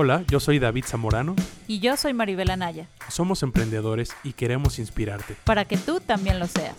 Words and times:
Hola, 0.00 0.22
yo 0.28 0.38
soy 0.38 0.60
David 0.60 0.84
Zamorano. 0.86 1.34
Y 1.66 1.80
yo 1.80 1.96
soy 1.96 2.14
Maribel 2.14 2.50
Anaya. 2.50 2.86
Somos 3.08 3.42
emprendedores 3.42 4.14
y 4.22 4.32
queremos 4.32 4.78
inspirarte. 4.78 5.34
Para 5.42 5.64
que 5.64 5.76
tú 5.76 5.98
también 5.98 6.38
lo 6.38 6.46
seas. 6.46 6.76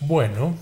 Bueno, 0.00 0.56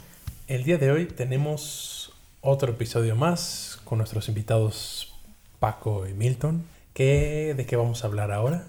el 0.48 0.64
día 0.64 0.76
de 0.76 0.90
hoy 0.90 1.06
tenemos 1.06 2.12
otro 2.42 2.72
episodio 2.72 3.16
más 3.16 3.80
con 3.84 3.96
nuestros 3.96 4.28
invitados 4.28 5.14
Paco 5.60 6.06
y 6.06 6.12
Milton. 6.12 6.62
¿Qué, 6.92 7.54
¿De 7.56 7.64
qué 7.64 7.76
vamos 7.76 8.04
a 8.04 8.08
hablar 8.08 8.30
ahora? 8.30 8.66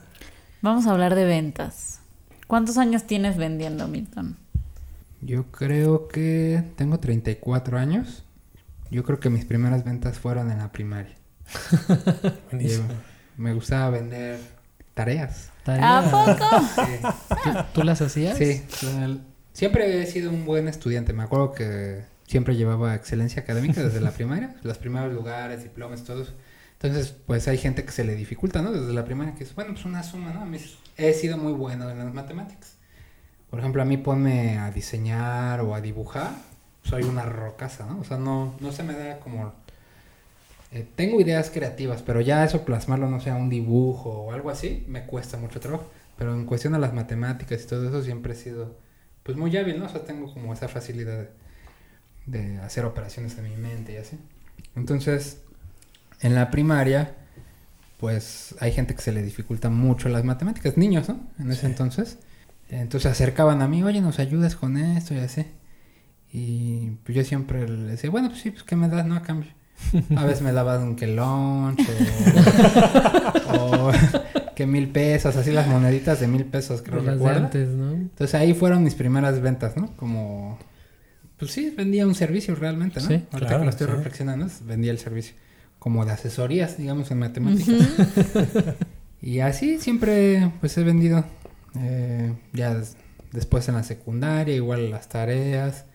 Vamos 0.61 0.87
a 0.87 0.91
hablar 0.91 1.13
de 1.13 1.25
ventas. 1.25 1.99
¿Cuántos 2.47 2.77
años 2.77 3.03
tienes 3.03 3.35
vendiendo, 3.35 3.89
Milton? 3.89 4.37
Yo 5.19 5.51
creo 5.51 6.07
que 6.07 6.63
tengo 6.77 7.01
34 7.01 7.77
años. 7.77 8.23
Yo 8.91 9.03
creo 9.03 9.19
que 9.19 9.29
mis 9.29 9.43
primeras 9.43 9.83
ventas 9.83 10.19
fueron 10.19 10.49
en 10.51 10.59
la 10.59 10.71
primaria. 10.71 11.17
Buenísimo. 12.51 12.87
Me 13.37 13.53
gustaba 13.53 13.89
vender 13.91 14.39
tareas. 14.93 15.51
¿A 15.65 16.03
poco? 16.11 16.85
Sí, 16.85 17.39
¿Tú, 17.43 17.49
tú 17.73 17.83
las 17.83 18.01
hacías? 18.01 18.37
sí. 18.37 18.63
Siempre 19.53 20.01
he 20.01 20.05
sido 20.05 20.31
un 20.31 20.45
buen 20.45 20.67
estudiante. 20.67 21.13
Me 21.13 21.23
acuerdo 21.23 21.53
que 21.53 22.03
siempre 22.27 22.57
llevaba 22.57 22.93
excelencia 22.93 23.41
académica 23.41 23.81
desde 23.81 24.01
la 24.01 24.11
primaria. 24.11 24.55
Los 24.63 24.77
primeros 24.77 25.13
lugares, 25.13 25.63
diplomas, 25.63 26.03
todo 26.03 26.23
eso. 26.23 26.33
Entonces, 26.73 27.15
pues 27.25 27.47
hay 27.47 27.57
gente 27.57 27.85
que 27.85 27.91
se 27.91 28.03
le 28.03 28.15
dificulta, 28.15 28.61
¿no? 28.61 28.73
Desde 28.73 28.91
la 28.91 29.05
primaria, 29.05 29.33
que 29.33 29.45
es, 29.45 29.55
bueno, 29.55 29.73
pues 29.73 29.85
una 29.85 30.03
suma, 30.03 30.33
¿no? 30.33 30.41
A 30.41 30.45
mí 30.45 30.57
he 30.97 31.13
sido 31.13 31.37
muy 31.37 31.53
bueno 31.53 31.89
en 31.89 31.97
las 31.99 32.13
matemáticas. 32.13 32.75
Por 33.49 33.59
ejemplo, 33.59 33.81
a 33.81 33.85
mí 33.85 33.95
ponme 33.95 34.57
a 34.57 34.71
diseñar 34.71 35.61
o 35.61 35.73
a 35.73 35.79
dibujar, 35.79 36.31
soy 36.83 37.03
una 37.03 37.23
rocaza, 37.23 37.85
¿no? 37.85 38.01
O 38.01 38.03
sea, 38.03 38.17
no, 38.17 38.55
no 38.59 38.71
se 38.73 38.83
me 38.83 38.93
da 38.93 39.19
como... 39.19 39.53
eh, 40.75 40.87
tengo 40.95 41.21
ideas 41.21 41.49
creativas, 41.51 42.03
pero 42.03 42.21
ya 42.21 42.45
eso 42.45 42.65
plasmarlo, 42.65 43.09
no 43.09 43.19
sé, 43.21 43.31
a 43.31 43.35
un 43.37 43.49
dibujo 43.49 44.09
o 44.11 44.33
algo 44.33 44.51
así, 44.51 44.85
me 44.89 45.05
cuesta 45.07 45.37
mucho 45.37 45.59
trabajo. 45.61 45.91
Pero 46.17 46.33
en 46.35 46.45
cuestión 46.45 46.73
de 46.73 46.79
las 46.79 46.93
matemáticas 46.93 47.63
y 47.63 47.67
todo 47.67 47.87
eso 47.89 48.03
siempre 48.03 48.33
he 48.33 48.37
sido, 48.37 48.77
pues 49.23 49.37
muy 49.37 49.55
hábil, 49.57 49.79
¿no? 49.79 49.85
O 49.87 49.89
sea, 49.89 50.03
tengo 50.05 50.33
como 50.33 50.53
esa 50.53 50.67
facilidad 50.69 51.17
de, 51.19 51.29
de 52.55 52.57
hacer 52.59 52.85
operaciones 52.85 53.37
en 53.37 53.45
mi 53.45 53.55
mente 53.57 53.93
y 53.93 53.97
así. 53.97 54.19
Entonces, 54.75 55.41
en 56.21 56.35
la 56.35 56.51
primaria, 56.51 57.15
pues 57.99 58.55
hay 58.59 58.71
gente 58.73 58.95
que 58.95 59.01
se 59.01 59.11
le 59.13 59.23
dificulta 59.23 59.69
mucho 59.69 60.09
las 60.09 60.23
matemáticas, 60.25 60.77
niños, 60.77 61.09
¿no? 61.09 61.19
En 61.39 61.51
ese 61.51 61.67
Sí. 61.67 61.67
entonces. 61.67 62.19
Entonces 62.69 63.11
acercaban 63.11 63.61
a 63.61 63.67
mí, 63.67 63.83
oye, 63.83 64.01
nos 64.01 64.19
ayudas 64.19 64.55
con 64.55 64.77
esto 64.77 65.13
y 65.15 65.19
así. 65.19 65.45
Y 66.33 66.91
pues 67.03 67.15
yo 67.17 67.23
siempre 67.23 67.67
le 67.67 67.91
decía, 67.91 68.09
bueno, 68.11 68.29
pues 68.29 68.41
sí, 68.41 68.51
pues 68.51 68.63
¿qué 68.63 68.75
me 68.75 68.89
das, 68.89 69.05
no? 69.07 69.15
A 69.15 69.21
cambio. 69.23 69.51
A 70.15 70.25
veces 70.25 70.41
me 70.41 70.51
daban 70.51 70.83
un 70.83 70.95
que 70.95 71.07
lunch 71.07 71.79
o, 73.59 73.89
o 73.89 73.91
que 74.55 74.65
mil 74.65 74.89
pesos, 74.89 75.35
así 75.35 75.51
las 75.51 75.67
moneditas 75.67 76.19
de 76.19 76.27
mil 76.27 76.45
pesos, 76.45 76.81
creo 76.81 77.01
antes, 77.27 77.69
¿no? 77.69 77.91
Entonces 77.91 78.33
ahí 78.35 78.53
fueron 78.53 78.83
mis 78.83 78.95
primeras 78.95 79.41
ventas, 79.41 79.75
¿no? 79.77 79.87
Como, 79.97 80.57
pues 81.37 81.51
sí, 81.51 81.73
vendía 81.75 82.07
un 82.07 82.15
servicio 82.15 82.55
realmente, 82.55 82.99
¿no? 83.01 83.07
Sí, 83.07 83.13
Ahorita 83.31 83.37
claro, 83.39 83.59
que 83.59 83.65
lo 83.65 83.69
estoy 83.69 83.87
sí. 83.87 83.93
reflexionando, 83.93 84.47
vendía 84.65 84.91
el 84.91 84.99
servicio. 84.99 85.35
Como 85.79 86.05
de 86.05 86.13
asesorías, 86.13 86.77
digamos, 86.77 87.11
en 87.11 87.19
matemáticas. 87.19 87.75
y 89.21 89.39
así 89.41 89.77
siempre, 89.79 90.51
pues 90.59 90.77
he 90.77 90.83
vendido. 90.83 91.25
eh, 91.79 92.33
ya 92.53 92.73
des- 92.73 92.95
después 93.33 93.67
en 93.69 93.75
la 93.75 93.83
secundaria, 93.83 94.55
igual 94.55 94.89
las 94.89 95.09
tareas. 95.09 95.85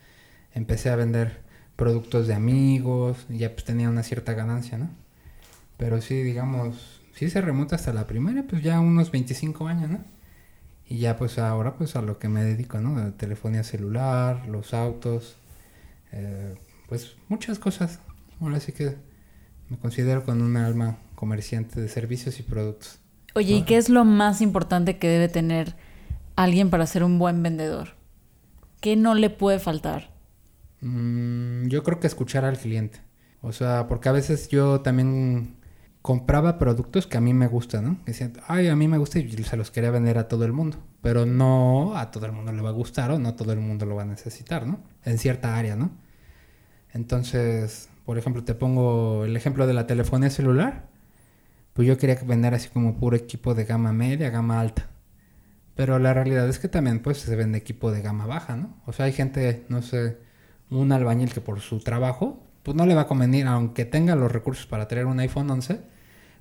Empecé 0.54 0.90
a 0.90 0.96
vender 0.96 1.38
productos 1.80 2.26
de 2.26 2.34
amigos. 2.34 3.26
Y 3.30 3.38
ya 3.38 3.52
pues 3.52 3.64
tenía 3.64 3.88
una 3.88 4.02
cierta 4.02 4.34
ganancia, 4.34 4.76
¿no? 4.76 4.90
Pero 5.78 6.02
sí, 6.02 6.22
digamos, 6.22 7.00
sí 7.14 7.30
se 7.30 7.40
remonta 7.40 7.76
hasta 7.76 7.94
la 7.94 8.06
primaria, 8.06 8.44
pues 8.46 8.62
ya 8.62 8.78
unos 8.80 9.10
25 9.10 9.66
años, 9.66 9.90
¿no? 9.90 10.04
Y 10.86 10.98
ya 10.98 11.16
pues 11.16 11.38
ahora 11.38 11.76
pues 11.76 11.96
a 11.96 12.02
lo 12.02 12.18
que 12.18 12.28
me 12.28 12.44
dedico, 12.44 12.78
¿no? 12.80 12.94
La 12.96 13.12
telefonía 13.12 13.64
celular, 13.64 14.46
los 14.46 14.74
autos, 14.74 15.36
eh, 16.12 16.54
pues 16.86 17.16
muchas 17.28 17.58
cosas. 17.58 18.00
Ahora 18.42 18.60
sí 18.60 18.72
que 18.72 18.96
me 19.70 19.78
considero 19.78 20.22
con 20.22 20.42
un 20.42 20.58
alma 20.58 20.98
comerciante 21.14 21.80
de 21.80 21.88
servicios 21.88 22.38
y 22.40 22.42
productos. 22.42 22.98
Oye, 23.34 23.54
¿y 23.54 23.62
qué 23.62 23.78
es 23.78 23.88
lo 23.88 24.04
más 24.04 24.42
importante 24.42 24.98
que 24.98 25.08
debe 25.08 25.28
tener 25.28 25.76
alguien 26.36 26.68
para 26.68 26.86
ser 26.86 27.04
un 27.04 27.18
buen 27.18 27.42
vendedor? 27.42 27.94
¿Qué 28.82 28.96
no 28.96 29.14
le 29.14 29.30
puede 29.30 29.60
faltar? 29.60 30.10
Mm, 30.80 31.68
yo 31.68 31.82
creo 31.82 32.00
que 32.00 32.06
escuchar 32.06 32.44
al 32.44 32.58
cliente. 32.58 33.00
O 33.42 33.52
sea, 33.52 33.86
porque 33.88 34.08
a 34.08 34.12
veces 34.12 34.48
yo 34.48 34.80
también 34.80 35.56
compraba 36.02 36.58
productos 36.58 37.06
que 37.06 37.18
a 37.18 37.20
mí 37.20 37.34
me 37.34 37.46
gustan, 37.46 37.84
¿no? 37.84 38.04
Que 38.04 38.12
decían, 38.12 38.34
ay, 38.46 38.68
a 38.68 38.76
mí 38.76 38.88
me 38.88 38.98
gusta 38.98 39.18
y 39.18 39.30
se 39.44 39.56
los 39.56 39.70
quería 39.70 39.90
vender 39.90 40.18
a 40.18 40.28
todo 40.28 40.44
el 40.44 40.52
mundo. 40.52 40.78
Pero 41.02 41.26
no 41.26 41.96
a 41.96 42.10
todo 42.10 42.26
el 42.26 42.32
mundo 42.32 42.52
le 42.52 42.62
va 42.62 42.70
a 42.70 42.72
gustar 42.72 43.10
o 43.10 43.18
no 43.18 43.34
todo 43.34 43.52
el 43.52 43.60
mundo 43.60 43.86
lo 43.86 43.96
va 43.96 44.02
a 44.02 44.06
necesitar, 44.06 44.66
¿no? 44.66 44.80
En 45.04 45.18
cierta 45.18 45.56
área, 45.56 45.76
¿no? 45.76 45.90
Entonces, 46.92 47.88
por 48.04 48.18
ejemplo, 48.18 48.44
te 48.44 48.54
pongo 48.54 49.24
el 49.24 49.36
ejemplo 49.36 49.66
de 49.66 49.74
la 49.74 49.86
telefonía 49.86 50.30
celular. 50.30 50.88
Pues 51.72 51.86
yo 51.88 51.98
quería 51.98 52.16
vender 52.24 52.54
así 52.54 52.68
como 52.68 52.96
puro 52.98 53.16
equipo 53.16 53.54
de 53.54 53.64
gama 53.64 53.92
media, 53.92 54.30
gama 54.30 54.60
alta. 54.60 54.90
Pero 55.76 55.98
la 55.98 56.12
realidad 56.14 56.48
es 56.48 56.58
que 56.58 56.68
también 56.68 57.00
pues 57.00 57.18
se 57.18 57.36
vende 57.36 57.58
equipo 57.58 57.92
de 57.92 58.02
gama 58.02 58.26
baja, 58.26 58.56
¿no? 58.56 58.76
O 58.86 58.92
sea, 58.92 59.06
hay 59.06 59.12
gente, 59.12 59.64
no 59.68 59.82
sé, 59.82 60.18
un 60.70 60.92
albañil 60.92 61.32
que 61.32 61.40
por 61.40 61.60
su 61.60 61.80
trabajo, 61.80 62.42
pues 62.62 62.76
no 62.76 62.86
le 62.86 62.94
va 62.94 63.02
a 63.02 63.06
convenir, 63.06 63.46
aunque 63.46 63.84
tenga 63.84 64.14
los 64.16 64.30
recursos 64.30 64.66
para 64.66 64.86
traer 64.88 65.06
un 65.06 65.18
iPhone 65.20 65.50
11, 65.50 65.80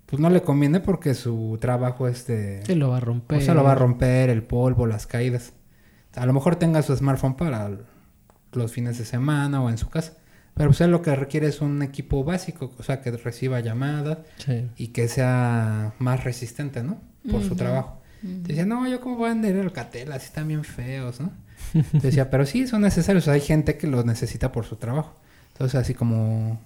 pues 0.05 0.19
no 0.19 0.29
le 0.29 0.41
conviene 0.41 0.79
porque 0.79 1.13
su 1.13 1.57
trabajo 1.61 2.07
es 2.07 2.25
de... 2.27 2.63
Sí, 2.65 2.75
lo 2.75 2.89
va 2.89 2.97
a 2.97 2.99
romper. 2.99 3.37
O 3.37 3.41
sea, 3.41 3.53
lo 3.53 3.63
va 3.63 3.73
a 3.73 3.75
romper, 3.75 4.29
el 4.29 4.43
polvo, 4.43 4.87
las 4.87 5.07
caídas. 5.07 5.53
A 6.15 6.25
lo 6.25 6.33
mejor 6.33 6.55
tenga 6.57 6.81
su 6.81 6.95
smartphone 6.95 7.35
para 7.35 7.69
los 8.53 8.71
fines 8.71 8.97
de 8.97 9.05
semana 9.05 9.61
o 9.61 9.69
en 9.69 9.77
su 9.77 9.89
casa. 9.89 10.13
Pero 10.55 10.69
pues 10.71 10.81
él 10.81 10.91
lo 10.91 11.01
que 11.01 11.15
requiere 11.15 11.47
es 11.47 11.61
un 11.61 11.81
equipo 11.83 12.23
básico, 12.23 12.73
o 12.77 12.83
sea, 12.83 13.01
que 13.01 13.11
reciba 13.11 13.59
llamadas 13.61 14.17
Sí. 14.37 14.67
y 14.75 14.87
que 14.87 15.07
sea 15.07 15.93
más 15.99 16.23
resistente, 16.23 16.83
¿no? 16.83 16.99
Por 17.31 17.43
su 17.43 17.55
trabajo. 17.55 18.01
Te 18.21 18.27
decía, 18.49 18.65
no, 18.65 18.85
yo 18.87 18.99
cómo 18.99 19.15
voy 19.15 19.27
a 19.29 19.33
vender 19.33 19.57
Alcatel, 19.57 20.11
así 20.11 20.25
están 20.25 20.47
bien 20.49 20.63
feos, 20.65 21.21
¿no? 21.21 21.31
Decía, 21.93 22.29
pero 22.29 22.45
sí, 22.45 22.67
son 22.67 22.81
necesarios. 22.81 23.27
Hay 23.27 23.41
gente 23.41 23.77
que 23.77 23.87
los 23.87 24.05
necesita 24.05 24.51
por 24.51 24.65
su 24.65 24.75
trabajo. 24.75 25.15
Entonces, 25.53 25.79
así 25.79 25.93
como... 25.93 26.59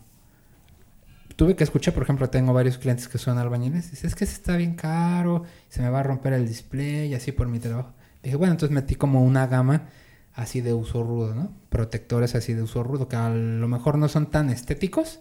Tuve 1.36 1.56
que 1.56 1.64
escuchar, 1.64 1.96
por 1.96 2.04
ejemplo, 2.04 2.30
tengo 2.30 2.54
varios 2.54 2.78
clientes 2.78 3.08
que 3.08 3.18
son 3.18 3.40
albañiles. 3.40 3.90
Dice, 3.90 4.06
es 4.06 4.14
que 4.14 4.26
se 4.26 4.34
está 4.34 4.56
bien 4.56 4.76
caro, 4.76 5.44
se 5.68 5.82
me 5.82 5.90
va 5.90 6.02
a 6.02 6.04
romper 6.04 6.34
el 6.34 6.48
display 6.48 7.08
y 7.08 7.16
así 7.16 7.32
por 7.32 7.48
mi 7.48 7.60
trabajo. 7.60 7.92
Dije, 8.22 8.36
bueno, 8.36 8.54
entonces 8.54 8.74
metí 8.74 8.96
como 8.96 9.24
una 9.24 9.48
gama 9.48 9.90
así 10.36 10.62
de 10.62 10.74
uso 10.74 11.04
rudo, 11.04 11.34
¿no? 11.34 11.52
Protectores 11.70 12.36
así 12.36 12.54
de 12.54 12.62
uso 12.62 12.84
rudo, 12.84 13.08
que 13.08 13.16
a 13.16 13.30
lo 13.30 13.68
mejor 13.68 13.98
no 13.98 14.08
son 14.10 14.28
tan 14.28 14.50
estéticos, 14.50 15.20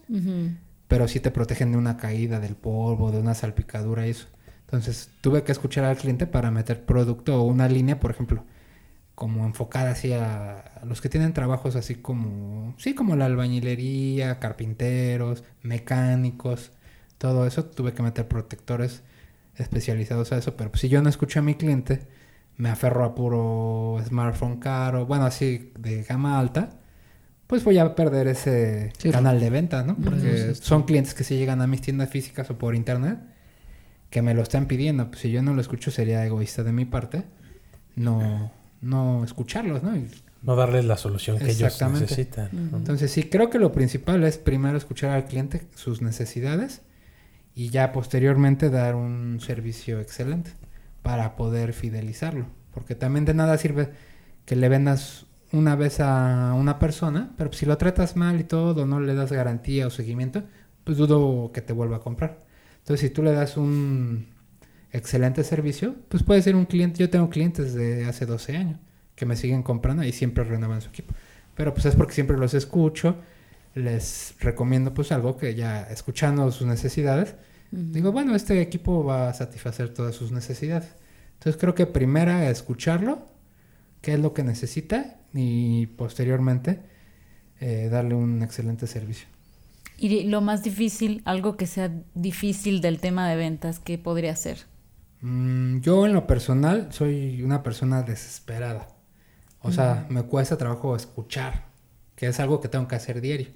pero 0.88 1.08
sí 1.08 1.20
te 1.20 1.30
protegen 1.30 1.72
de 1.72 1.78
una 1.78 1.96
caída 1.96 2.40
del 2.40 2.56
polvo, 2.56 3.10
de 3.10 3.18
una 3.18 3.34
salpicadura 3.34 4.06
y 4.06 4.10
eso. 4.10 4.26
Entonces 4.66 5.10
tuve 5.20 5.42
que 5.42 5.52
escuchar 5.52 5.84
al 5.84 5.96
cliente 5.96 6.26
para 6.26 6.50
meter 6.50 6.84
producto 6.84 7.40
o 7.40 7.44
una 7.44 7.68
línea, 7.68 8.00
por 8.00 8.10
ejemplo, 8.10 8.44
como 9.14 9.44
enfocada 9.46 9.90
hacia 9.90 10.64
los 10.84 11.00
que 11.00 11.08
tienen 11.08 11.32
trabajos 11.32 11.76
así 11.76 11.96
como, 11.96 12.74
sí, 12.78 12.94
como 12.94 13.16
la 13.16 13.26
albañilería, 13.26 14.38
carpinteros, 14.38 15.44
mecánicos, 15.62 16.72
todo 17.18 17.46
eso. 17.46 17.64
Tuve 17.66 17.92
que 17.92 18.02
meter 18.02 18.26
protectores 18.26 19.02
especializados 19.56 20.32
a 20.32 20.38
eso, 20.38 20.56
pero 20.56 20.70
pues, 20.70 20.80
si 20.80 20.88
yo 20.88 21.02
no 21.02 21.08
escuché 21.08 21.38
a 21.38 21.42
mi 21.42 21.54
cliente, 21.54 22.06
me 22.56 22.70
aferro 22.70 23.04
a 23.04 23.14
puro 23.14 23.98
smartphone 24.06 24.58
caro, 24.58 25.06
bueno, 25.06 25.26
así 25.26 25.72
de 25.78 26.02
gama 26.04 26.38
alta, 26.38 26.70
pues 27.46 27.64
voy 27.64 27.78
a 27.78 27.94
perder 27.94 28.28
ese 28.28 28.92
Sí, 28.98 29.10
canal 29.10 29.38
de 29.40 29.50
venta, 29.50 29.82
¿no? 29.82 29.96
Porque 29.96 30.54
son 30.54 30.84
clientes 30.84 31.12
que 31.14 31.24
si 31.24 31.36
llegan 31.36 31.60
a 31.60 31.66
mis 31.66 31.82
tiendas 31.82 32.08
físicas 32.08 32.50
o 32.50 32.56
por 32.56 32.74
internet, 32.74 33.18
que 34.08 34.22
me 34.22 34.34
lo 34.34 34.42
están 34.42 34.66
pidiendo. 34.66 35.08
Pues 35.10 35.20
si 35.20 35.30
yo 35.30 35.42
no 35.42 35.52
lo 35.54 35.60
escucho 35.60 35.90
sería 35.90 36.24
egoísta 36.24 36.62
de 36.62 36.72
mi 36.72 36.86
parte 36.86 37.24
no, 37.96 38.50
no 38.82 39.24
escucharlos, 39.24 39.82
¿no? 39.82 39.96
Y 39.96 40.08
No 40.42 40.56
darles 40.56 40.84
la 40.84 40.96
solución 40.96 41.38
que 41.38 41.50
ellos 41.50 41.80
necesitan. 41.80 42.48
Entonces 42.74 43.10
sí, 43.10 43.24
creo 43.24 43.48
que 43.48 43.58
lo 43.58 43.72
principal 43.72 44.22
es 44.24 44.36
primero 44.36 44.76
escuchar 44.76 45.12
al 45.12 45.24
cliente 45.24 45.62
sus 45.74 46.02
necesidades 46.02 46.82
y 47.54 47.70
ya 47.70 47.92
posteriormente 47.92 48.68
dar 48.68 48.96
un 48.96 49.40
servicio 49.40 50.00
excelente 50.00 50.52
para 51.02 51.36
poder 51.36 51.72
fidelizarlo. 51.72 52.46
Porque 52.74 52.94
también 52.94 53.24
de 53.24 53.34
nada 53.34 53.56
sirve 53.56 53.90
que 54.44 54.56
le 54.56 54.68
vendas 54.68 55.26
una 55.52 55.76
vez 55.76 56.00
a 56.00 56.54
una 56.54 56.78
persona, 56.78 57.32
pero 57.36 57.52
si 57.52 57.66
lo 57.66 57.76
tratas 57.78 58.16
mal 58.16 58.40
y 58.40 58.44
todo, 58.44 58.86
no 58.86 59.00
le 59.00 59.14
das 59.14 59.30
garantía 59.30 59.86
o 59.86 59.90
seguimiento, 59.90 60.42
pues 60.82 60.96
dudo 60.96 61.52
que 61.52 61.60
te 61.60 61.72
vuelva 61.72 61.98
a 61.98 62.00
comprar. 62.00 62.42
Entonces 62.78 63.08
si 63.08 63.14
tú 63.14 63.22
le 63.22 63.32
das 63.32 63.56
un 63.56 64.31
excelente 64.92 65.44
servicio, 65.44 65.96
pues 66.08 66.22
puede 66.22 66.42
ser 66.42 66.54
un 66.56 66.66
cliente, 66.66 66.98
yo 66.98 67.10
tengo 67.10 67.30
clientes 67.30 67.74
de 67.74 68.04
hace 68.04 68.26
12 68.26 68.56
años 68.56 68.78
que 69.14 69.26
me 69.26 69.36
siguen 69.36 69.62
comprando 69.62 70.04
y 70.04 70.12
siempre 70.12 70.44
renuevan 70.44 70.80
su 70.80 70.88
equipo. 70.90 71.14
Pero 71.54 71.74
pues 71.74 71.86
es 71.86 71.96
porque 71.96 72.14
siempre 72.14 72.38
los 72.38 72.54
escucho, 72.54 73.16
les 73.74 74.34
recomiendo 74.40 74.94
pues 74.94 75.12
algo 75.12 75.36
que 75.36 75.54
ya 75.54 75.82
escuchando 75.82 76.50
sus 76.50 76.66
necesidades, 76.66 77.34
Digo, 77.72 78.12
bueno, 78.12 78.34
este 78.36 78.60
equipo 78.60 79.02
va 79.02 79.30
a 79.30 79.34
satisfacer 79.34 79.94
todas 79.94 80.14
sus 80.14 80.30
necesidades. 80.30 80.90
Entonces 81.38 81.58
creo 81.58 81.74
que 81.74 81.86
primera 81.86 82.50
escucharlo, 82.50 83.26
qué 84.02 84.12
es 84.12 84.20
lo 84.20 84.34
que 84.34 84.44
necesita 84.44 85.16
y 85.32 85.86
posteriormente 85.86 86.80
eh, 87.60 87.88
darle 87.90 88.14
un 88.14 88.42
excelente 88.42 88.86
servicio. 88.86 89.26
Y 89.96 90.24
lo 90.24 90.42
más 90.42 90.62
difícil, 90.62 91.22
algo 91.24 91.56
que 91.56 91.66
sea 91.66 91.90
difícil 92.14 92.82
del 92.82 93.00
tema 93.00 93.26
de 93.26 93.36
ventas, 93.36 93.78
¿qué 93.78 93.96
podría 93.96 94.36
ser? 94.36 94.66
Mm, 95.22 95.78
yo 95.80 96.06
en 96.06 96.12
lo 96.12 96.26
personal 96.26 96.88
soy 96.92 97.42
una 97.42 97.62
persona 97.62 98.02
desesperada. 98.02 98.88
O 99.60 99.70
sea, 99.70 100.06
me 100.08 100.22
cuesta 100.24 100.56
trabajo 100.58 100.96
escuchar, 100.96 101.66
que 102.16 102.26
es 102.26 102.40
algo 102.40 102.60
que 102.60 102.68
tengo 102.68 102.88
que 102.88 102.96
hacer 102.96 103.20
diario. 103.20 103.48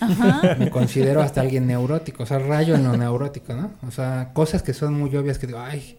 Ajá. 0.00 0.54
Me 0.58 0.70
considero 0.70 1.20
hasta 1.20 1.42
alguien 1.42 1.66
neurótico, 1.66 2.22
o 2.22 2.26
sea, 2.26 2.38
rayo 2.38 2.74
en 2.74 2.84
lo 2.84 2.96
neurótico, 2.96 3.52
¿no? 3.54 3.72
O 3.86 3.90
sea, 3.90 4.30
cosas 4.32 4.62
que 4.62 4.72
son 4.72 4.94
muy 4.94 5.14
obvias 5.14 5.38
que 5.38 5.46
digo, 5.46 5.60
ay, 5.60 5.98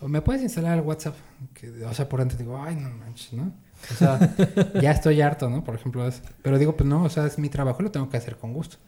me 0.00 0.20
puedes 0.22 0.42
instalar 0.42 0.78
el 0.78 0.84
WhatsApp, 0.84 1.14
que, 1.54 1.84
o 1.84 1.92
sea, 1.94 2.08
por 2.08 2.20
dentro 2.20 2.38
digo, 2.38 2.58
ay, 2.62 2.76
no 2.76 2.90
manches, 2.90 3.32
¿no? 3.34 3.52
O 3.90 3.94
sea, 3.94 4.18
ya 4.80 4.92
estoy 4.92 5.20
harto, 5.20 5.50
¿no? 5.50 5.62
Por 5.64 5.74
ejemplo, 5.74 6.06
es- 6.08 6.22
pero 6.42 6.58
digo, 6.58 6.74
pues 6.76 6.88
no, 6.88 7.02
o 7.04 7.10
sea, 7.10 7.26
es 7.26 7.38
mi 7.38 7.48
trabajo, 7.50 7.82
lo 7.82 7.90
tengo 7.90 8.08
que 8.08 8.16
hacer 8.16 8.36
con 8.36 8.52
gusto. 8.54 8.78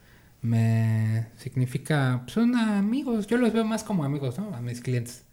Me 0.40 1.28
significa, 1.36 2.20
pues, 2.24 2.32
son 2.32 2.54
amigos, 2.56 3.26
yo 3.26 3.36
los 3.38 3.52
veo 3.52 3.64
más 3.64 3.84
como 3.84 4.04
amigos, 4.04 4.38
¿no? 4.38 4.54
A 4.54 4.60
mis 4.62 4.80
clientes. 4.80 5.24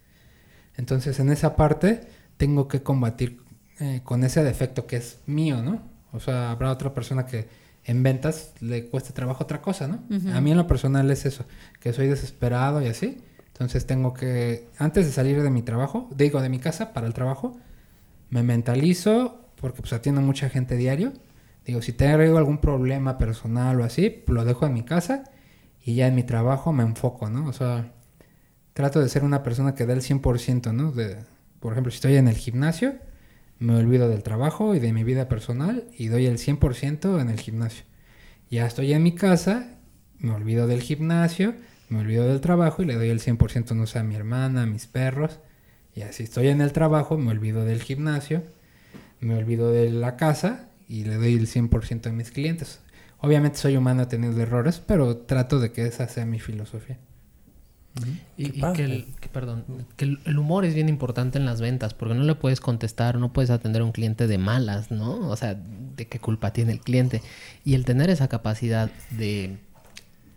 Entonces, 0.76 1.18
en 1.20 1.30
esa 1.30 1.56
parte, 1.56 2.08
tengo 2.36 2.68
que 2.68 2.82
combatir 2.82 3.40
eh, 3.80 4.00
con 4.04 4.24
ese 4.24 4.42
defecto 4.42 4.86
que 4.86 4.96
es 4.96 5.18
mío, 5.26 5.62
¿no? 5.62 5.82
O 6.12 6.20
sea, 6.20 6.50
habrá 6.50 6.70
otra 6.70 6.94
persona 6.94 7.26
que 7.26 7.48
en 7.84 8.02
ventas 8.02 8.52
le 8.60 8.86
cueste 8.86 9.12
trabajo 9.12 9.44
otra 9.44 9.60
cosa, 9.62 9.86
¿no? 9.86 10.02
A 10.32 10.40
mí 10.40 10.50
en 10.50 10.56
lo 10.56 10.66
personal 10.66 11.10
es 11.10 11.24
eso, 11.24 11.44
que 11.80 11.92
soy 11.92 12.08
desesperado 12.08 12.82
y 12.82 12.86
así. 12.86 13.18
Entonces 13.48 13.86
tengo 13.86 14.12
que, 14.12 14.68
antes 14.78 15.06
de 15.06 15.12
salir 15.12 15.42
de 15.42 15.50
mi 15.50 15.62
trabajo, 15.62 16.10
digo, 16.14 16.42
de 16.42 16.48
mi 16.48 16.58
casa 16.58 16.92
para 16.92 17.06
el 17.06 17.14
trabajo, 17.14 17.56
me 18.28 18.42
mentalizo, 18.42 19.46
porque 19.60 19.80
pues 19.80 19.92
atiendo 19.92 20.20
mucha 20.20 20.48
gente 20.50 20.76
diario. 20.76 21.12
Digo, 21.64 21.80
si 21.80 21.92
tengo 21.92 22.38
algún 22.38 22.58
problema 22.58 23.18
personal 23.18 23.80
o 23.80 23.84
así, 23.84 24.24
lo 24.26 24.44
dejo 24.44 24.66
en 24.66 24.74
mi 24.74 24.82
casa 24.82 25.24
y 25.84 25.94
ya 25.94 26.06
en 26.08 26.14
mi 26.14 26.22
trabajo 26.22 26.72
me 26.72 26.82
enfoco, 26.82 27.30
¿no? 27.30 27.46
O 27.46 27.52
sea, 27.52 27.92
trato 28.76 29.00
de 29.00 29.08
ser 29.08 29.24
una 29.24 29.42
persona 29.42 29.74
que 29.74 29.86
dé 29.86 29.94
el 29.94 30.02
100%, 30.02 30.74
¿no? 30.74 30.92
Por 31.60 31.72
ejemplo, 31.72 31.90
si 31.90 31.96
estoy 31.96 32.16
en 32.16 32.28
el 32.28 32.36
gimnasio, 32.36 32.96
me 33.58 33.74
olvido 33.74 34.06
del 34.06 34.22
trabajo 34.22 34.74
y 34.74 34.80
de 34.80 34.92
mi 34.92 35.02
vida 35.02 35.30
personal 35.30 35.84
y 35.96 36.08
doy 36.08 36.26
el 36.26 36.36
100% 36.36 37.18
en 37.18 37.30
el 37.30 37.40
gimnasio. 37.40 37.86
Ya 38.50 38.66
estoy 38.66 38.92
en 38.92 39.02
mi 39.02 39.14
casa, 39.14 39.78
me 40.18 40.32
olvido 40.32 40.66
del 40.66 40.82
gimnasio, 40.82 41.54
me 41.88 42.00
olvido 42.00 42.28
del 42.28 42.42
trabajo 42.42 42.82
y 42.82 42.84
le 42.84 42.96
doy 42.96 43.08
el 43.08 43.20
100%, 43.20 43.74
no 43.74 43.86
sé, 43.86 43.98
a 43.98 44.02
mi 44.02 44.14
hermana, 44.14 44.64
a 44.64 44.66
mis 44.66 44.86
perros. 44.86 45.38
Y 45.94 46.02
así 46.02 46.24
estoy 46.24 46.48
en 46.48 46.60
el 46.60 46.72
trabajo, 46.72 47.16
me 47.16 47.30
olvido 47.30 47.64
del 47.64 47.82
gimnasio, 47.82 48.42
me 49.20 49.36
olvido 49.36 49.72
de 49.72 49.90
la 49.90 50.16
casa 50.18 50.68
y 50.86 51.04
le 51.04 51.14
doy 51.14 51.32
el 51.32 51.46
100% 51.46 52.08
a 52.08 52.12
mis 52.12 52.30
clientes. 52.30 52.80
Obviamente 53.20 53.56
soy 53.56 53.78
humano, 53.78 54.02
he 54.02 54.06
tenido 54.06 54.38
errores, 54.38 54.82
pero 54.86 55.16
trato 55.16 55.60
de 55.60 55.72
que 55.72 55.86
esa 55.86 56.08
sea 56.08 56.26
mi 56.26 56.40
filosofía. 56.40 56.98
Y, 58.36 58.50
que, 58.50 58.84
el, 58.84 59.06
que, 59.20 59.28
perdón, 59.28 59.64
que 59.96 60.04
el, 60.04 60.18
el 60.26 60.38
humor 60.38 60.64
es 60.64 60.74
bien 60.74 60.88
importante 60.88 61.38
en 61.38 61.46
las 61.46 61.60
ventas, 61.60 61.94
porque 61.94 62.14
no 62.14 62.24
le 62.24 62.34
puedes 62.34 62.60
contestar, 62.60 63.18
no 63.18 63.32
puedes 63.32 63.50
atender 63.50 63.82
a 63.82 63.84
un 63.84 63.92
cliente 63.92 64.26
de 64.26 64.38
malas, 64.38 64.90
¿no? 64.90 65.28
O 65.28 65.36
sea, 65.36 65.54
de 65.54 66.06
qué 66.06 66.18
culpa 66.18 66.52
tiene 66.52 66.72
el 66.72 66.80
cliente. 66.80 67.22
Y 67.64 67.74
el 67.74 67.84
tener 67.84 68.10
esa 68.10 68.28
capacidad 68.28 68.90
de 69.10 69.58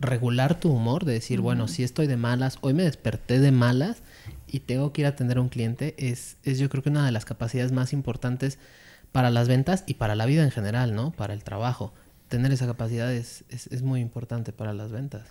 regular 0.00 0.58
tu 0.58 0.72
humor, 0.72 1.04
de 1.04 1.12
decir, 1.12 1.40
bueno, 1.40 1.68
si 1.68 1.82
estoy 1.82 2.06
de 2.06 2.16
malas, 2.16 2.56
hoy 2.62 2.72
me 2.72 2.84
desperté 2.84 3.38
de 3.38 3.52
malas 3.52 4.02
y 4.46 4.60
tengo 4.60 4.92
que 4.92 5.02
ir 5.02 5.06
a 5.06 5.10
atender 5.10 5.36
a 5.36 5.42
un 5.42 5.50
cliente, 5.50 5.94
es, 5.98 6.38
es 6.42 6.58
yo 6.58 6.70
creo 6.70 6.82
que 6.82 6.88
una 6.88 7.04
de 7.04 7.12
las 7.12 7.26
capacidades 7.26 7.72
más 7.72 7.92
importantes 7.92 8.58
para 9.12 9.30
las 9.30 9.48
ventas 9.48 9.84
y 9.86 9.94
para 9.94 10.14
la 10.14 10.24
vida 10.24 10.42
en 10.42 10.50
general, 10.50 10.94
¿no? 10.94 11.10
Para 11.10 11.34
el 11.34 11.44
trabajo. 11.44 11.92
Tener 12.28 12.52
esa 12.52 12.66
capacidad 12.66 13.12
es, 13.12 13.44
es, 13.50 13.66
es 13.66 13.82
muy 13.82 14.00
importante 14.00 14.52
para 14.52 14.72
las 14.72 14.90
ventas. 14.90 15.26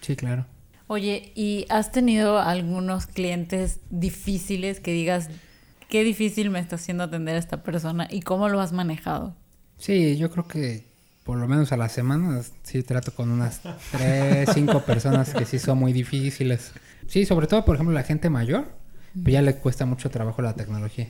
Sí, 0.00 0.16
claro. 0.16 0.46
Oye, 0.86 1.32
¿y 1.34 1.66
has 1.70 1.92
tenido 1.92 2.38
algunos 2.38 3.06
clientes 3.06 3.80
difíciles 3.90 4.80
que 4.80 4.92
digas, 4.92 5.30
qué 5.88 6.04
difícil 6.04 6.50
me 6.50 6.58
está 6.58 6.76
haciendo 6.76 7.04
atender 7.04 7.36
a 7.36 7.38
esta 7.38 7.62
persona 7.62 8.06
y 8.10 8.20
cómo 8.20 8.48
lo 8.48 8.60
has 8.60 8.72
manejado? 8.72 9.34
Sí, 9.78 10.16
yo 10.16 10.30
creo 10.30 10.46
que 10.46 10.84
por 11.24 11.38
lo 11.38 11.48
menos 11.48 11.72
a 11.72 11.78
la 11.78 11.88
semana 11.88 12.42
sí 12.62 12.82
trato 12.82 13.14
con 13.14 13.30
unas 13.30 13.62
tres, 13.90 14.50
cinco 14.52 14.80
personas 14.80 15.32
que 15.32 15.46
sí 15.46 15.58
son 15.58 15.78
muy 15.78 15.92
difíciles. 15.92 16.72
Sí, 17.08 17.24
sobre 17.24 17.46
todo, 17.46 17.64
por 17.64 17.76
ejemplo, 17.76 17.94
la 17.94 18.02
gente 18.02 18.28
mayor, 18.28 18.66
pues 19.14 19.32
ya 19.32 19.40
le 19.40 19.56
cuesta 19.56 19.86
mucho 19.86 20.10
trabajo 20.10 20.42
la 20.42 20.54
tecnología. 20.54 21.08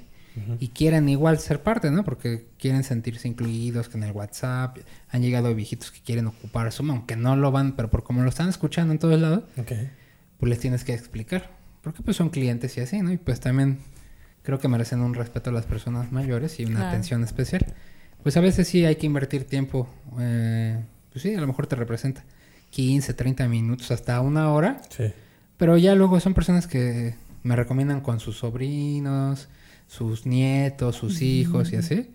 Y 0.58 0.68
quieren 0.68 1.08
igual 1.08 1.38
ser 1.38 1.62
parte, 1.62 1.90
¿no? 1.92 2.04
Porque 2.04 2.46
quieren 2.58 2.82
sentirse 2.82 3.28
incluidos 3.28 3.88
que 3.88 3.96
en 3.98 4.02
el 4.02 4.12
WhatsApp. 4.12 4.78
Han 5.10 5.22
llegado 5.22 5.54
viejitos 5.54 5.92
que 5.92 6.00
quieren 6.00 6.26
ocupar 6.26 6.72
Zoom, 6.72 6.90
aunque 6.90 7.14
no 7.14 7.36
lo 7.36 7.52
van, 7.52 7.76
pero 7.76 7.88
por 7.88 8.02
como 8.02 8.22
lo 8.22 8.28
están 8.28 8.48
escuchando 8.48 8.92
en 8.92 8.98
todos 8.98 9.20
lados, 9.20 9.44
Ok. 9.56 9.72
pues 10.38 10.50
les 10.50 10.58
tienes 10.58 10.82
que 10.82 10.92
explicar. 10.92 11.50
Porque 11.82 12.02
pues 12.02 12.16
son 12.16 12.30
clientes 12.30 12.76
y 12.76 12.80
así, 12.80 13.00
¿no? 13.00 13.12
Y 13.12 13.16
pues 13.16 13.38
también 13.40 13.78
creo 14.42 14.58
que 14.58 14.66
merecen 14.68 15.00
un 15.00 15.14
respeto 15.14 15.50
a 15.50 15.52
las 15.52 15.66
personas 15.66 16.10
mayores 16.10 16.58
y 16.58 16.64
una 16.64 16.76
Claro. 16.76 16.88
atención 16.88 17.22
especial. 17.22 17.66
Pues 18.22 18.36
a 18.36 18.40
veces 18.40 18.66
sí 18.66 18.84
hay 18.84 18.96
que 18.96 19.06
invertir 19.06 19.44
tiempo. 19.44 19.88
eh, 20.18 20.78
pues 21.12 21.22
sí, 21.22 21.32
a 21.34 21.40
lo 21.40 21.46
mejor 21.46 21.66
te 21.68 21.76
representa 21.76 22.24
15, 22.70 23.14
30 23.14 23.46
minutos, 23.46 23.90
hasta 23.92 24.20
una 24.20 24.50
hora. 24.50 24.82
Sí. 24.90 25.12
Pero 25.58 25.76
ya 25.78 25.94
luego 25.94 26.18
son 26.18 26.34
personas 26.34 26.66
que 26.66 27.14
me 27.44 27.54
recomiendan 27.54 28.00
con 28.00 28.18
sus 28.18 28.38
sobrinos, 28.38 29.48
sus 29.86 30.26
nietos, 30.26 30.96
sus 30.96 31.22
hijos 31.22 31.72
y 31.72 31.76
así. 31.76 32.10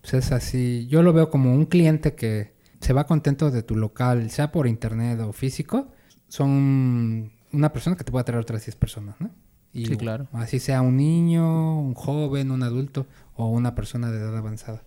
Pues 0.00 0.14
es 0.14 0.32
así. 0.32 0.86
Yo 0.88 1.02
lo 1.02 1.12
veo 1.12 1.30
como 1.30 1.52
un 1.52 1.66
cliente 1.66 2.14
que 2.14 2.52
se 2.80 2.92
va 2.92 3.06
contento 3.06 3.50
de 3.50 3.62
tu 3.62 3.76
local, 3.76 4.30
sea 4.30 4.52
por 4.52 4.66
internet 4.66 5.20
o 5.20 5.32
físico. 5.32 5.92
Son 6.28 7.32
una 7.52 7.72
persona 7.72 7.96
que 7.96 8.04
te 8.04 8.12
puede 8.12 8.24
traer 8.24 8.42
otras 8.42 8.64
10 8.64 8.76
personas, 8.76 9.16
¿no? 9.20 9.30
Y 9.72 9.86
Sí, 9.86 9.96
claro. 9.96 10.28
Así 10.32 10.60
sea 10.60 10.82
un 10.82 10.96
niño, 10.96 11.80
un 11.80 11.94
joven, 11.94 12.50
un 12.50 12.62
adulto 12.62 13.06
o 13.34 13.48
una 13.48 13.74
persona 13.74 14.10
de 14.10 14.18
edad 14.18 14.36
avanzada. 14.36 14.82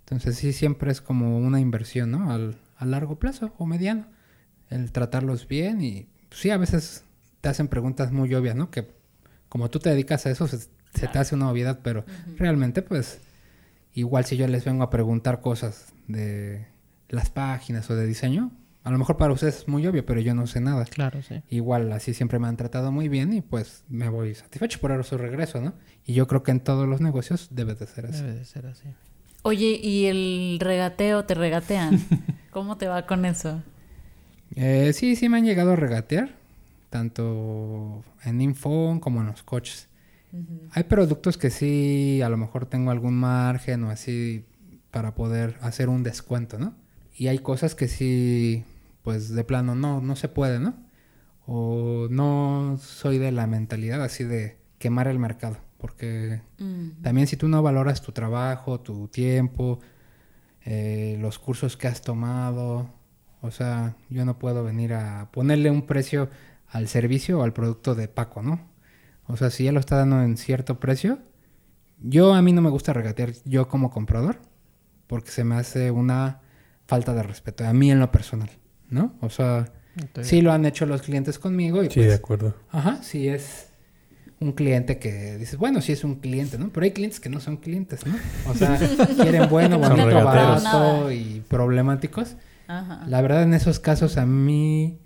Entonces 0.00 0.36
sí, 0.36 0.52
siempre 0.52 0.90
es 0.92 1.00
como 1.00 1.38
una 1.38 1.60
inversión, 1.60 2.10
¿no? 2.10 2.30
Al, 2.30 2.58
a 2.76 2.84
largo 2.84 3.18
plazo 3.18 3.52
o 3.58 3.66
mediano. 3.66 4.06
El 4.70 4.92
tratarlos 4.92 5.48
bien 5.48 5.80
y 5.82 6.08
pues, 6.28 6.40
sí, 6.40 6.50
a 6.50 6.56
veces 6.56 7.04
te 7.40 7.48
hacen 7.48 7.68
preguntas 7.68 8.12
muy 8.12 8.34
obvias, 8.34 8.56
¿no? 8.56 8.70
Que 8.70 8.92
como 9.48 9.70
tú 9.70 9.78
te 9.78 9.90
dedicas 9.90 10.26
a 10.26 10.30
eso, 10.30 10.46
se, 10.46 10.68
se 10.94 11.08
te 11.08 11.18
hace 11.18 11.34
una 11.34 11.50
obviedad, 11.50 11.80
pero 11.82 12.04
realmente 12.36 12.82
pues 12.82 13.20
igual 13.94 14.24
si 14.24 14.36
yo 14.36 14.46
les 14.46 14.64
vengo 14.64 14.82
a 14.84 14.90
preguntar 14.90 15.40
cosas 15.40 15.92
de 16.06 16.66
las 17.08 17.30
páginas 17.30 17.88
o 17.90 17.96
de 17.96 18.06
diseño, 18.06 18.52
a 18.84 18.90
lo 18.90 18.98
mejor 18.98 19.16
para 19.16 19.32
ustedes 19.32 19.58
es 19.58 19.68
muy 19.68 19.86
obvio, 19.86 20.06
pero 20.06 20.20
yo 20.20 20.34
no 20.34 20.46
sé 20.46 20.60
nada. 20.60 20.84
Claro, 20.86 21.20
sí. 21.22 21.42
Igual 21.50 21.92
así 21.92 22.14
siempre 22.14 22.38
me 22.38 22.48
han 22.48 22.56
tratado 22.56 22.90
muy 22.90 23.08
bien 23.08 23.32
y 23.32 23.42
pues 23.42 23.84
me 23.88 24.08
voy 24.08 24.34
satisfecho 24.34 24.80
por 24.80 25.04
su 25.04 25.18
regreso, 25.18 25.60
¿no? 25.60 25.74
Y 26.06 26.14
yo 26.14 26.26
creo 26.26 26.42
que 26.42 26.52
en 26.52 26.60
todos 26.60 26.88
los 26.88 27.00
negocios 27.00 27.48
debe 27.50 27.74
de 27.74 27.86
ser 27.86 28.06
así. 28.06 28.22
Debe 28.22 28.34
de 28.34 28.44
ser 28.44 28.66
así. 28.66 28.88
Oye, 29.42 29.78
¿y 29.82 30.06
el 30.06 30.58
regateo 30.60 31.24
te 31.24 31.34
regatean? 31.34 32.00
¿Cómo 32.50 32.78
te 32.78 32.88
va 32.88 33.06
con 33.06 33.24
eso? 33.24 33.62
Eh, 34.54 34.92
sí, 34.94 35.16
sí 35.16 35.28
me 35.28 35.38
han 35.38 35.44
llegado 35.44 35.72
a 35.72 35.76
regatear, 35.76 36.30
tanto 36.88 38.02
en 38.24 38.40
Infon 38.40 39.00
como 39.00 39.20
en 39.20 39.26
los 39.26 39.42
coches. 39.42 39.87
Hay 40.72 40.84
productos 40.84 41.38
que 41.38 41.50
sí, 41.50 42.20
a 42.22 42.28
lo 42.28 42.36
mejor 42.36 42.66
tengo 42.66 42.90
algún 42.90 43.14
margen 43.14 43.84
o 43.84 43.90
así 43.90 44.44
para 44.90 45.14
poder 45.14 45.56
hacer 45.60 45.88
un 45.88 46.02
descuento, 46.02 46.58
¿no? 46.58 46.74
Y 47.16 47.28
hay 47.28 47.38
cosas 47.38 47.74
que 47.74 47.88
sí, 47.88 48.64
pues 49.02 49.30
de 49.30 49.44
plano 49.44 49.74
no, 49.74 50.00
no 50.00 50.16
se 50.16 50.28
puede, 50.28 50.60
¿no? 50.60 50.74
O 51.46 52.08
no 52.10 52.78
soy 52.80 53.18
de 53.18 53.32
la 53.32 53.46
mentalidad 53.46 54.02
así 54.02 54.24
de 54.24 54.58
quemar 54.78 55.08
el 55.08 55.18
mercado, 55.18 55.56
porque 55.78 56.42
también 57.02 57.26
si 57.26 57.36
tú 57.36 57.48
no 57.48 57.62
valoras 57.62 58.02
tu 58.02 58.12
trabajo, 58.12 58.80
tu 58.80 59.08
tiempo, 59.08 59.80
eh, 60.64 61.16
los 61.20 61.38
cursos 61.38 61.76
que 61.76 61.88
has 61.88 62.02
tomado, 62.02 62.90
o 63.40 63.50
sea, 63.50 63.96
yo 64.10 64.24
no 64.24 64.38
puedo 64.38 64.62
venir 64.62 64.92
a 64.92 65.30
ponerle 65.32 65.70
un 65.70 65.86
precio 65.86 66.28
al 66.68 66.88
servicio 66.88 67.38
o 67.38 67.42
al 67.42 67.52
producto 67.52 67.94
de 67.94 68.08
Paco, 68.08 68.42
¿no? 68.42 68.60
O 69.28 69.36
sea, 69.36 69.50
si 69.50 69.66
él 69.66 69.74
lo 69.74 69.80
está 69.80 69.96
dando 69.96 70.22
en 70.22 70.36
cierto 70.36 70.80
precio, 70.80 71.18
yo 72.00 72.34
a 72.34 72.42
mí 72.42 72.52
no 72.52 72.62
me 72.62 72.70
gusta 72.70 72.92
regatear 72.92 73.32
yo 73.44 73.68
como 73.68 73.90
comprador, 73.90 74.38
porque 75.06 75.30
se 75.30 75.44
me 75.44 75.56
hace 75.56 75.90
una 75.90 76.40
falta 76.86 77.14
de 77.14 77.22
respeto, 77.22 77.66
a 77.66 77.72
mí 77.72 77.90
en 77.90 78.00
lo 78.00 78.10
personal, 78.10 78.50
¿no? 78.88 79.14
O 79.20 79.28
sea, 79.28 79.70
sí 80.22 80.40
lo 80.40 80.52
han 80.52 80.64
hecho 80.64 80.86
los 80.86 81.02
clientes 81.02 81.38
conmigo 81.38 81.82
y 81.82 81.86
Sí, 81.86 81.96
pues, 81.96 82.08
de 82.08 82.14
acuerdo. 82.14 82.54
Ajá, 82.70 83.02
sí 83.02 83.28
es 83.28 83.68
un 84.40 84.52
cliente 84.52 84.98
que 84.98 85.36
dices, 85.36 85.58
bueno, 85.58 85.82
sí 85.82 85.92
es 85.92 86.04
un 86.04 86.16
cliente, 86.16 86.58
¿no? 86.58 86.70
Pero 86.70 86.84
hay 86.84 86.92
clientes 86.92 87.20
que 87.20 87.28
no 87.28 87.40
son 87.40 87.58
clientes, 87.58 88.06
¿no? 88.06 88.14
O 88.48 88.54
sea, 88.54 88.78
quieren 89.20 89.48
bueno, 89.50 89.78
bonito, 89.78 90.24
barato 90.24 91.10
y 91.10 91.42
problemáticos. 91.48 92.36
Ajá. 92.68 93.04
La 93.06 93.20
verdad, 93.20 93.42
en 93.42 93.52
esos 93.52 93.80
casos 93.80 94.16
a 94.16 94.24
mí 94.24 95.00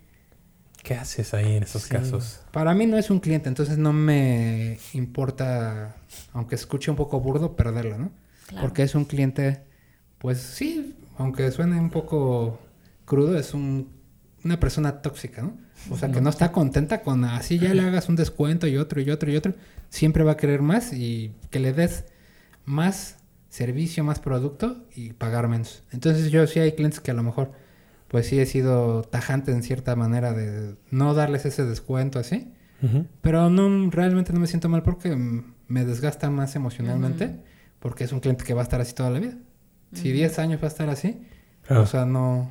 ¿Qué 0.82 0.94
haces 0.94 1.32
ahí 1.34 1.56
en 1.56 1.62
esos 1.62 1.82
Sí. 1.82 1.90
casos? 1.90 2.40
Para 2.50 2.74
mí 2.74 2.86
no 2.86 2.96
es 2.98 3.10
un 3.10 3.20
cliente, 3.20 3.48
entonces 3.48 3.78
no 3.78 3.92
me 3.92 4.78
importa, 4.94 5.94
aunque 6.32 6.54
escuche 6.56 6.90
un 6.90 6.96
poco 6.96 7.20
burdo, 7.20 7.54
perderlo, 7.54 7.98
¿no? 7.98 8.10
Claro. 8.48 8.62
Porque 8.66 8.82
es 8.82 8.94
un 8.94 9.04
cliente, 9.04 9.62
pues 10.18 10.38
sí, 10.38 10.96
aunque 11.18 11.50
suene 11.52 11.78
un 11.78 11.90
poco 11.90 12.58
crudo, 13.04 13.38
es 13.38 13.54
un, 13.54 13.90
una 14.44 14.58
persona 14.58 15.02
tóxica, 15.02 15.42
¿no? 15.42 15.56
O 15.90 15.96
sea, 15.96 16.10
que 16.12 16.20
no 16.20 16.30
está 16.30 16.52
contenta 16.52 17.02
con 17.02 17.24
así 17.24 17.58
ya 17.58 17.74
le 17.74 17.82
hagas 17.82 18.08
un 18.08 18.14
descuento 18.14 18.68
y 18.68 18.76
otro 18.76 19.00
y 19.00 19.10
otro 19.10 19.30
y 19.32 19.36
otro. 19.36 19.54
Siempre 19.90 20.22
va 20.22 20.32
a 20.32 20.36
querer 20.36 20.62
más 20.62 20.92
y 20.92 21.32
que 21.50 21.58
le 21.58 21.72
des 21.72 22.04
más 22.64 23.16
servicio, 23.48 24.04
más 24.04 24.20
producto 24.20 24.86
y 24.94 25.12
pagar 25.12 25.48
menos. 25.48 25.82
Entonces 25.92 26.30
yo 26.30 26.46
sí 26.46 26.60
hay 26.60 26.72
clientes 26.72 27.00
que 27.00 27.10
a 27.10 27.14
lo 27.14 27.22
mejor, 27.24 27.50
pues 28.12 28.26
sí 28.28 28.38
he 28.38 28.46
sido 28.46 29.02
tajante 29.02 29.50
en 29.50 29.64
cierta 29.64 29.96
manera 29.96 30.32
de 30.32 30.76
no 30.92 31.14
darles 31.14 31.44
ese 31.46 31.64
descuento 31.64 32.20
así. 32.20 32.52
Pero 33.20 33.48
no, 33.48 33.90
realmente 33.90 34.32
no 34.32 34.40
me 34.40 34.46
siento 34.48 34.68
mal 34.68 34.82
porque 34.82 35.16
me 35.68 35.84
desgasta 35.84 36.30
más 36.30 36.54
emocionalmente. 36.56 37.40
Porque 37.80 38.04
es 38.04 38.12
un 38.12 38.20
cliente 38.20 38.44
que 38.44 38.54
va 38.54 38.60
a 38.60 38.64
estar 38.64 38.80
así 38.80 38.92
toda 38.94 39.10
la 39.10 39.18
vida. 39.18 39.34
Si 39.92 40.12
10 40.12 40.38
años 40.38 40.60
va 40.62 40.66
a 40.66 40.68
estar 40.68 40.88
así, 40.88 41.20
Claro. 41.66 41.82
o 41.82 41.86
sea, 41.86 42.04
no... 42.06 42.50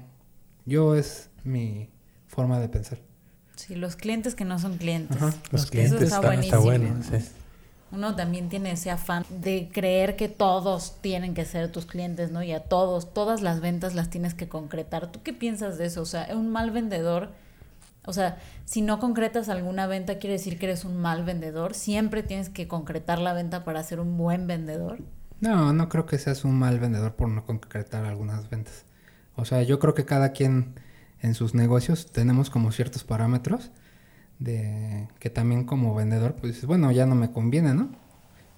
Yo 0.65 0.95
es 0.95 1.29
mi 1.43 1.89
forma 2.27 2.59
de 2.59 2.69
pensar. 2.69 2.99
Sí, 3.55 3.75
los 3.75 3.95
clientes 3.95 4.35
que 4.35 4.45
no 4.45 4.57
son 4.59 4.77
clientes. 4.77 5.17
Ajá. 5.17 5.33
Los 5.51 5.63
Eso 5.63 5.71
clientes 5.71 6.01
está 6.03 6.33
está, 6.35 6.59
bueno. 6.59 7.01
sí. 7.03 7.17
Uno 7.91 8.15
también 8.15 8.47
tiene 8.47 8.71
ese 8.71 8.89
afán 8.89 9.25
de 9.29 9.69
creer 9.71 10.15
que 10.15 10.29
todos 10.29 10.95
tienen 11.01 11.33
que 11.33 11.43
ser 11.43 11.71
tus 11.71 11.85
clientes, 11.85 12.31
¿no? 12.31 12.41
Y 12.41 12.53
a 12.53 12.63
todos, 12.63 13.13
todas 13.13 13.41
las 13.41 13.59
ventas 13.59 13.95
las 13.95 14.09
tienes 14.09 14.33
que 14.33 14.47
concretar. 14.47 15.11
¿Tú 15.11 15.21
qué 15.23 15.33
piensas 15.33 15.77
de 15.77 15.87
eso? 15.87 16.01
O 16.01 16.05
sea, 16.05 16.27
un 16.33 16.49
mal 16.49 16.71
vendedor, 16.71 17.29
o 18.05 18.13
sea, 18.13 18.37
si 18.65 18.81
no 18.81 18.99
concretas 18.99 19.49
alguna 19.49 19.87
venta, 19.87 20.19
quiere 20.19 20.33
decir 20.33 20.57
que 20.57 20.67
eres 20.67 20.85
un 20.85 20.97
mal 20.97 21.23
vendedor. 21.23 21.73
Siempre 21.73 22.23
tienes 22.23 22.49
que 22.49 22.67
concretar 22.67 23.19
la 23.19 23.33
venta 23.33 23.63
para 23.63 23.83
ser 23.83 23.99
un 23.99 24.17
buen 24.17 24.47
vendedor. 24.47 24.99
No, 25.41 25.73
no 25.73 25.89
creo 25.89 26.05
que 26.05 26.17
seas 26.17 26.45
un 26.45 26.57
mal 26.57 26.79
vendedor 26.79 27.15
por 27.15 27.27
no 27.27 27.45
concretar 27.45 28.05
algunas 28.05 28.49
ventas. 28.49 28.85
O 29.35 29.43
sea, 29.43 29.63
yo 29.63 29.79
creo 29.79 29.93
que 29.93 30.05
cada 30.05 30.31
quien 30.31 30.75
en 31.19 31.35
sus 31.35 31.53
negocios 31.53 32.11
tenemos 32.11 32.49
como 32.49 32.71
ciertos 32.71 33.03
parámetros 33.03 33.71
de 34.41 35.07
que 35.19 35.29
también 35.29 35.65
como 35.65 35.93
vendedor, 35.95 36.33
pues 36.33 36.53
dices, 36.53 36.65
bueno, 36.65 36.91
ya 36.91 37.05
no 37.05 37.15
me 37.15 37.31
conviene, 37.31 37.75
¿no? 37.75 37.89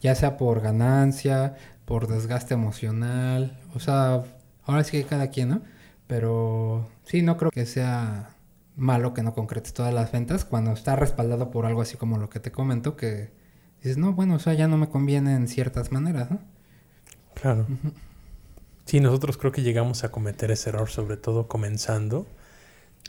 Ya 0.01 0.15
sea 0.15 0.37
por 0.37 0.61
ganancia, 0.61 1.55
por 1.85 2.07
desgaste 2.07 2.53
emocional, 2.53 3.59
o 3.75 3.79
sea, 3.79 4.23
ahora 4.65 4.83
sí 4.83 4.91
que 4.91 5.03
cada 5.03 5.27
quien, 5.27 5.49
¿no? 5.49 5.61
Pero 6.07 6.89
sí, 7.03 7.21
no 7.21 7.37
creo 7.37 7.51
que 7.51 7.65
sea 7.65 8.29
malo 8.75 9.13
que 9.13 9.23
no 9.23 9.33
concretes 9.33 9.73
todas 9.73 9.93
las 9.93 10.11
ventas 10.11 10.45
cuando 10.45 10.71
está 10.71 10.95
respaldado 10.95 11.51
por 11.51 11.65
algo 11.65 11.81
así 11.81 11.97
como 11.97 12.17
lo 12.17 12.29
que 12.29 12.39
te 12.39 12.51
comento, 12.51 12.95
que 12.95 13.31
dices, 13.81 13.97
no, 13.97 14.13
bueno, 14.13 14.35
o 14.35 14.39
sea, 14.39 14.53
ya 14.53 14.69
no 14.69 14.77
me 14.77 14.89
conviene 14.89 15.35
en 15.35 15.49
ciertas 15.49 15.91
maneras, 15.91 16.31
¿no? 16.31 16.39
Claro. 17.33 17.67
Sí, 18.85 19.01
nosotros 19.01 19.37
creo 19.37 19.51
que 19.51 19.63
llegamos 19.63 20.05
a 20.05 20.11
cometer 20.11 20.49
ese 20.51 20.69
error, 20.69 20.89
sobre 20.89 21.17
todo 21.17 21.47
comenzando, 21.49 22.25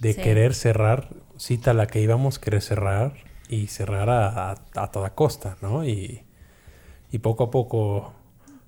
de 0.00 0.12
Sí. 0.12 0.20
querer 0.20 0.54
cerrar, 0.54 1.08
cita 1.36 1.70
a 1.72 1.74
la 1.74 1.86
que 1.86 2.00
íbamos, 2.00 2.38
querer 2.38 2.62
cerrar 2.62 3.14
y 3.48 3.66
cerrar 3.68 4.10
a, 4.10 4.50
a- 4.52 4.56
a 4.76 4.90
toda 4.90 5.14
costa, 5.14 5.56
¿no? 5.62 5.84
Y, 5.86 6.22
y 7.12 7.18
poco 7.18 7.44
a 7.44 7.50
poco 7.50 8.12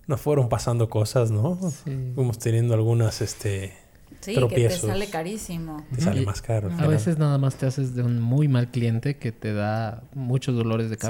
nos 0.06 0.20
fueron 0.20 0.48
pasando 0.48 0.88
cosas, 0.88 1.30
¿no? 1.30 1.58
Sí. 1.84 2.12
Fuimos 2.14 2.38
teniendo 2.38 2.74
algunas, 2.74 3.20
este, 3.20 3.72
Sí, 4.20 4.32
que 4.32 4.34
te 4.34 4.34
Tropiezos. 4.40 4.88
sale 4.88 5.08
carísimo. 5.08 5.84
te 5.94 6.00
sale 6.00 6.22
Y 6.22 6.26
más 6.26 6.40
caro. 6.42 6.70
A 6.78 6.86
veces 6.86 7.18
nada 7.18 7.38
más 7.38 7.56
te 7.56 7.66
haces 7.66 7.94
de 7.94 8.02
un 8.02 8.20
muy 8.20 8.48
mal 8.48 8.70
cliente 8.70 9.18
que 9.18 9.30
te 9.32 9.52
da 9.52 10.02
muchos 10.14 10.54
dolores 10.56 10.88
de 10.90 10.96
Sí. 10.96 11.00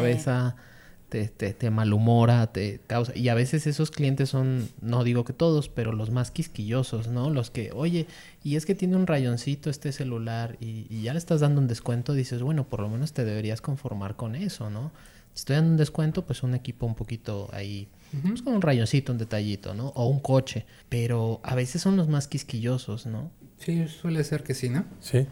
Te, 1.09 1.29
te, 1.29 1.53
te 1.53 1.71
malhumora, 1.71 2.47
te 2.49 2.81
causa... 2.87 3.17
Y 3.17 3.29
a 3.29 3.35
veces 3.35 3.67
esos 3.67 3.91
clientes 3.91 4.29
son, 4.29 4.69
no 4.81 5.05
digo 5.05 5.25
que 5.25 5.33
todos, 5.33 5.69
pero 5.69 5.93
los 5.93 6.11
más 6.11 6.31
quisquillosos, 6.31 7.09
¿no? 7.09 7.31
Los 7.31 7.51
que, 7.51 7.71
oye, 7.73 8.07
y 8.43 8.57
es 8.57 8.67
que 8.67 8.75
tiene 8.75 8.97
un 8.97 9.07
rayoncito 9.07 9.71
este 9.71 9.93
celular 9.93 10.57
y, 10.61 10.87
y 10.91 11.03
ya 11.03 11.13
le 11.13 11.19
estás 11.19 11.41
dando 11.41 11.61
un 11.61 11.69
descuento, 11.69 12.13
dices, 12.13 12.43
bueno, 12.43 12.65
por 12.69 12.81
lo 12.81 12.89
menos 12.89 13.13
te 13.13 13.25
deberías 13.25 13.61
conformar 13.61 14.17
con 14.17 14.35
eso, 14.35 14.71
¿no? 14.71 14.93
Si 15.33 15.41
estoy 15.41 15.57
dando 15.57 15.73
un 15.73 15.77
descuento, 15.77 16.25
pues 16.25 16.43
un 16.43 16.55
equipo 16.55 16.87
un 16.87 16.95
poquito 16.95 17.51
ahí 17.53 17.89
pues 18.27 18.43
con 18.43 18.55
un 18.55 18.63
rayoncito, 18.63 19.13
un 19.13 19.19
detallito, 19.19 19.75
¿no? 19.75 19.89
O 19.89 20.07
un 20.07 20.21
coche. 20.21 20.65
Pero 20.89 21.41
a 21.43 21.55
veces 21.55 21.83
son 21.83 21.97
los 21.97 22.09
más 22.09 22.29
quisquillosos, 22.29 23.05
¿no? 23.07 23.31
Sí, 23.59 23.87
suele 23.89 24.23
ser 24.25 24.43
que 24.43 24.55
sí, 24.55 24.69
¿no? 24.69 24.85
Sí, 25.01 25.27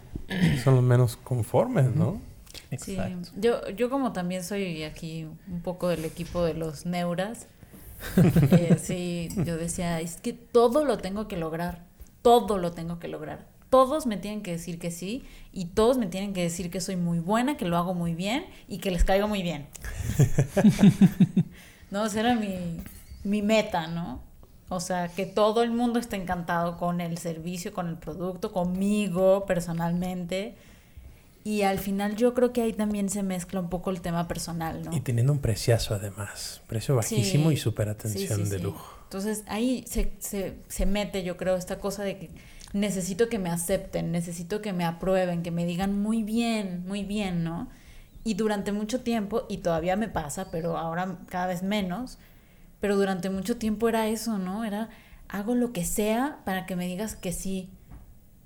son 0.63 0.75
los 0.77 0.85
menos 0.85 1.17
conformes, 1.17 1.95
¿no? 1.95 2.21
Sí, 2.79 2.99
yo, 3.37 3.69
yo 3.71 3.91
como 3.91 4.13
también 4.13 4.45
soy 4.45 4.83
aquí 4.85 5.25
un 5.25 5.63
poco 5.63 5.89
del 5.89 6.05
equipo 6.05 6.45
de 6.45 6.55
los 6.55 6.87
neuras, 6.87 7.47
eh, 8.51 8.77
sí, 8.81 9.29
yo 9.45 9.57
decía, 9.57 10.01
es 10.01 10.17
que 10.17 10.33
todo 10.33 10.85
lo 10.85 10.99
tengo 10.99 11.29
que 11.29 11.37
lograr, 11.37 11.85
todo 12.23 12.59
lo 12.59 12.73
tengo 12.73 12.99
que 12.99 13.09
lograr. 13.09 13.47
Todos 13.71 14.07
me 14.07 14.17
tienen 14.17 14.43
que 14.43 14.53
decir 14.53 14.79
que 14.79 14.93
sí 14.93 15.25
y 15.53 15.67
todos 15.67 15.99
me 15.99 16.07
tienen 16.07 16.33
que 16.33 16.43
decir 16.43 16.71
que 16.71 16.81
soy 16.81 16.95
muy 16.97 17.19
buena, 17.19 17.57
que 17.57 17.65
lo 17.65 17.77
hago 17.77 17.93
muy 17.93 18.15
bien 18.15 18.47
y 18.69 18.79
que 18.79 18.91
les 18.93 19.03
caigo 19.03 19.27
muy 19.27 19.43
bien. 19.43 19.67
no, 21.91 22.07
esa 22.07 22.21
era 22.21 22.35
mi, 22.37 22.81
mi 23.25 23.43
meta, 23.43 23.89
¿no? 23.89 24.23
O 24.69 24.81
sea, 24.81 25.09
que 25.09 25.27
todo 25.27 25.63
el 25.63 25.71
mundo 25.71 25.99
esté 25.99 26.17
encantado 26.17 26.79
con 26.79 27.01
el 27.01 27.19
servicio, 27.19 27.73
con 27.73 27.89
el 27.89 27.97
producto, 27.97 28.53
conmigo 28.53 29.45
personalmente. 29.45 30.57
Y 31.47 31.63
al 31.63 31.79
final 31.79 32.17
yo 32.17 32.33
creo 32.33 32.55
que 32.55 32.63
ahí 32.63 32.73
también 32.73 33.11
se 33.11 33.23
mezcla 33.23 33.61
un 33.61 33.69
poco 33.69 33.91
el 33.91 34.01
tema 34.01 34.27
personal, 34.27 34.83
¿no? 34.83 34.97
Y 34.97 35.01
teniendo 35.01 35.31
un 35.33 35.41
preciazo 35.41 35.95
además, 35.95 36.63
precio 36.67 36.97
bajísimo 36.97 37.51
Sí, 37.51 37.57
y 37.57 37.59
súper 37.59 37.91
atención 37.91 38.45
sí, 38.45 38.51
de 38.51 38.57
sí. 38.57 38.63
lujo. 38.63 38.99
Entonces 39.05 39.45
ahí 39.47 39.85
se, 39.87 40.15
se, 40.21 40.57
se 40.69 40.87
mete, 40.87 41.23
yo 41.23 41.37
creo, 41.37 41.57
esta 41.57 41.79
cosa 41.79 42.03
de 42.03 42.19
que 42.19 42.31
necesito 42.73 43.29
que 43.29 43.39
me 43.39 43.51
acepten, 43.51 44.11
necesito 44.11 44.63
que 44.63 44.73
me 44.73 44.85
aprueben, 44.87 45.43
que 45.43 45.51
me 45.51 45.67
digan 45.67 46.01
muy 46.01 46.23
bien, 46.23 46.83
muy 46.87 47.05
bien, 47.05 47.45
¿no? 47.45 47.69
Y 48.25 48.35
durante 48.35 48.73
mucho 48.73 49.03
tiempo, 49.03 49.45
y 49.51 49.59
todavía 49.59 49.97
me 49.97 50.09
pasa, 50.09 50.51
pero 50.51 50.79
ahora 50.79 51.19
cada 51.29 51.47
vez 51.47 51.63
menos, 51.63 52.19
pero 52.81 52.97
durante 52.97 53.29
mucho 53.29 53.59
tiempo 53.59 53.89
era 53.89 54.09
eso, 54.09 54.39
¿no? 54.39 54.65
Era 54.65 54.89
hago 55.29 55.55
lo 55.55 55.73
que 55.73 55.85
sea 55.85 56.41
para 56.47 56.65
que 56.65 56.75
me 56.75 56.87
digas 56.87 57.17
que 57.17 57.33
sí, 57.33 57.69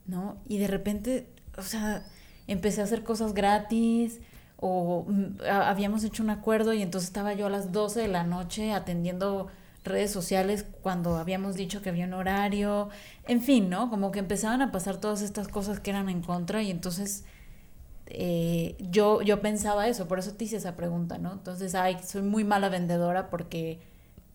¿no? 0.07 0.37
Y 0.49 0.59
de 0.59 0.67
repente, 0.67 1.29
o 1.57 1.63
sea, 1.63 2.05
empecé 2.49 2.81
a 2.81 2.85
hacer 2.85 3.05
cosas 3.05 3.35
gratis 3.35 4.21
o 4.57 5.05
mm, 5.09 5.43
habíamos 5.51 6.03
hecho 6.05 6.23
un 6.23 6.31
acuerdo 6.31 6.73
y 6.73 6.83
entonces 6.83 7.09
estaba 7.09 7.35
yo 7.35 7.47
a 7.47 7.51
las 7.51 7.73
12 7.73 8.01
de 8.01 8.09
la 8.09 8.25
noche 8.25 8.73
atendiendo 8.73 9.47
redes 9.85 10.11
sociales 10.11 10.67
cuando 10.83 11.17
habíamos 11.17 11.55
dicho 11.55 11.81
que 11.81 11.89
había 11.89 12.05
un 12.07 12.15
horario, 12.15 12.89
en 13.27 13.41
fin, 13.41 13.71
¿no? 13.71 13.91
Como 13.91 14.11
que 14.11 14.19
empezaban 14.19 14.61
a 14.63 14.73
pasar 14.73 14.99
todas 14.99 15.23
estas 15.23 15.49
cosas 15.49 15.81
que 15.81 15.91
eran 15.91 16.09
en 16.09 16.21
contra 16.23 16.63
y 16.63 16.71
entonces 16.71 17.25
eh, 18.07 18.77
yo, 18.79 19.23
yo 19.23 19.41
pensaba 19.41 19.87
eso, 19.89 20.09
por 20.09 20.19
eso 20.19 20.33
te 20.35 20.45
hice 20.45 20.57
esa 20.57 20.77
pregunta, 20.77 21.19
¿no? 21.19 21.33
Entonces, 21.33 21.75
ay, 21.75 21.99
soy 22.05 22.23
muy 22.23 22.45
mala 22.45 22.69
vendedora 22.69 23.31
porque 23.31 23.81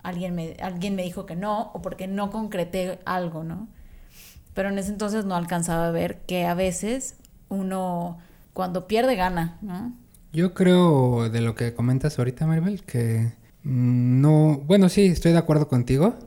alguien 0.03 0.36
me, 0.36 0.55
alguien 0.62 0.96
me 0.96 1.03
dijo 1.03 1.25
que 1.25 1.36
no 1.36 1.72
o 1.74 1.82
porque 1.82 2.08
no 2.08 2.29
concreté 2.29 3.00
algo, 3.05 3.43
¿no? 3.43 3.67
Pero 4.53 4.70
en 4.70 4.77
ese 4.77 4.91
entonces 4.91 5.25
no 5.25 5.36
alcanzaba 5.36 5.88
a 5.88 5.91
ver 5.91 6.20
que 6.22 6.46
a 6.46 6.53
veces 6.53 7.15
uno 7.53 8.17
cuando 8.53 8.88
pierde 8.88 9.15
gana, 9.15 9.57
¿no? 9.62 9.93
Yo 10.31 10.53
creo 10.53 11.29
de 11.29 11.41
lo 11.41 11.55
que 11.55 11.74
comentas 11.74 12.17
ahorita, 12.17 12.48
Maribel, 12.48 12.83
que 12.83 13.33
no, 13.63 14.62
bueno, 14.65 14.89
sí, 14.89 15.05
estoy 15.05 15.31
de 15.31 15.38
acuerdo 15.38 15.67
contigo 15.67 16.17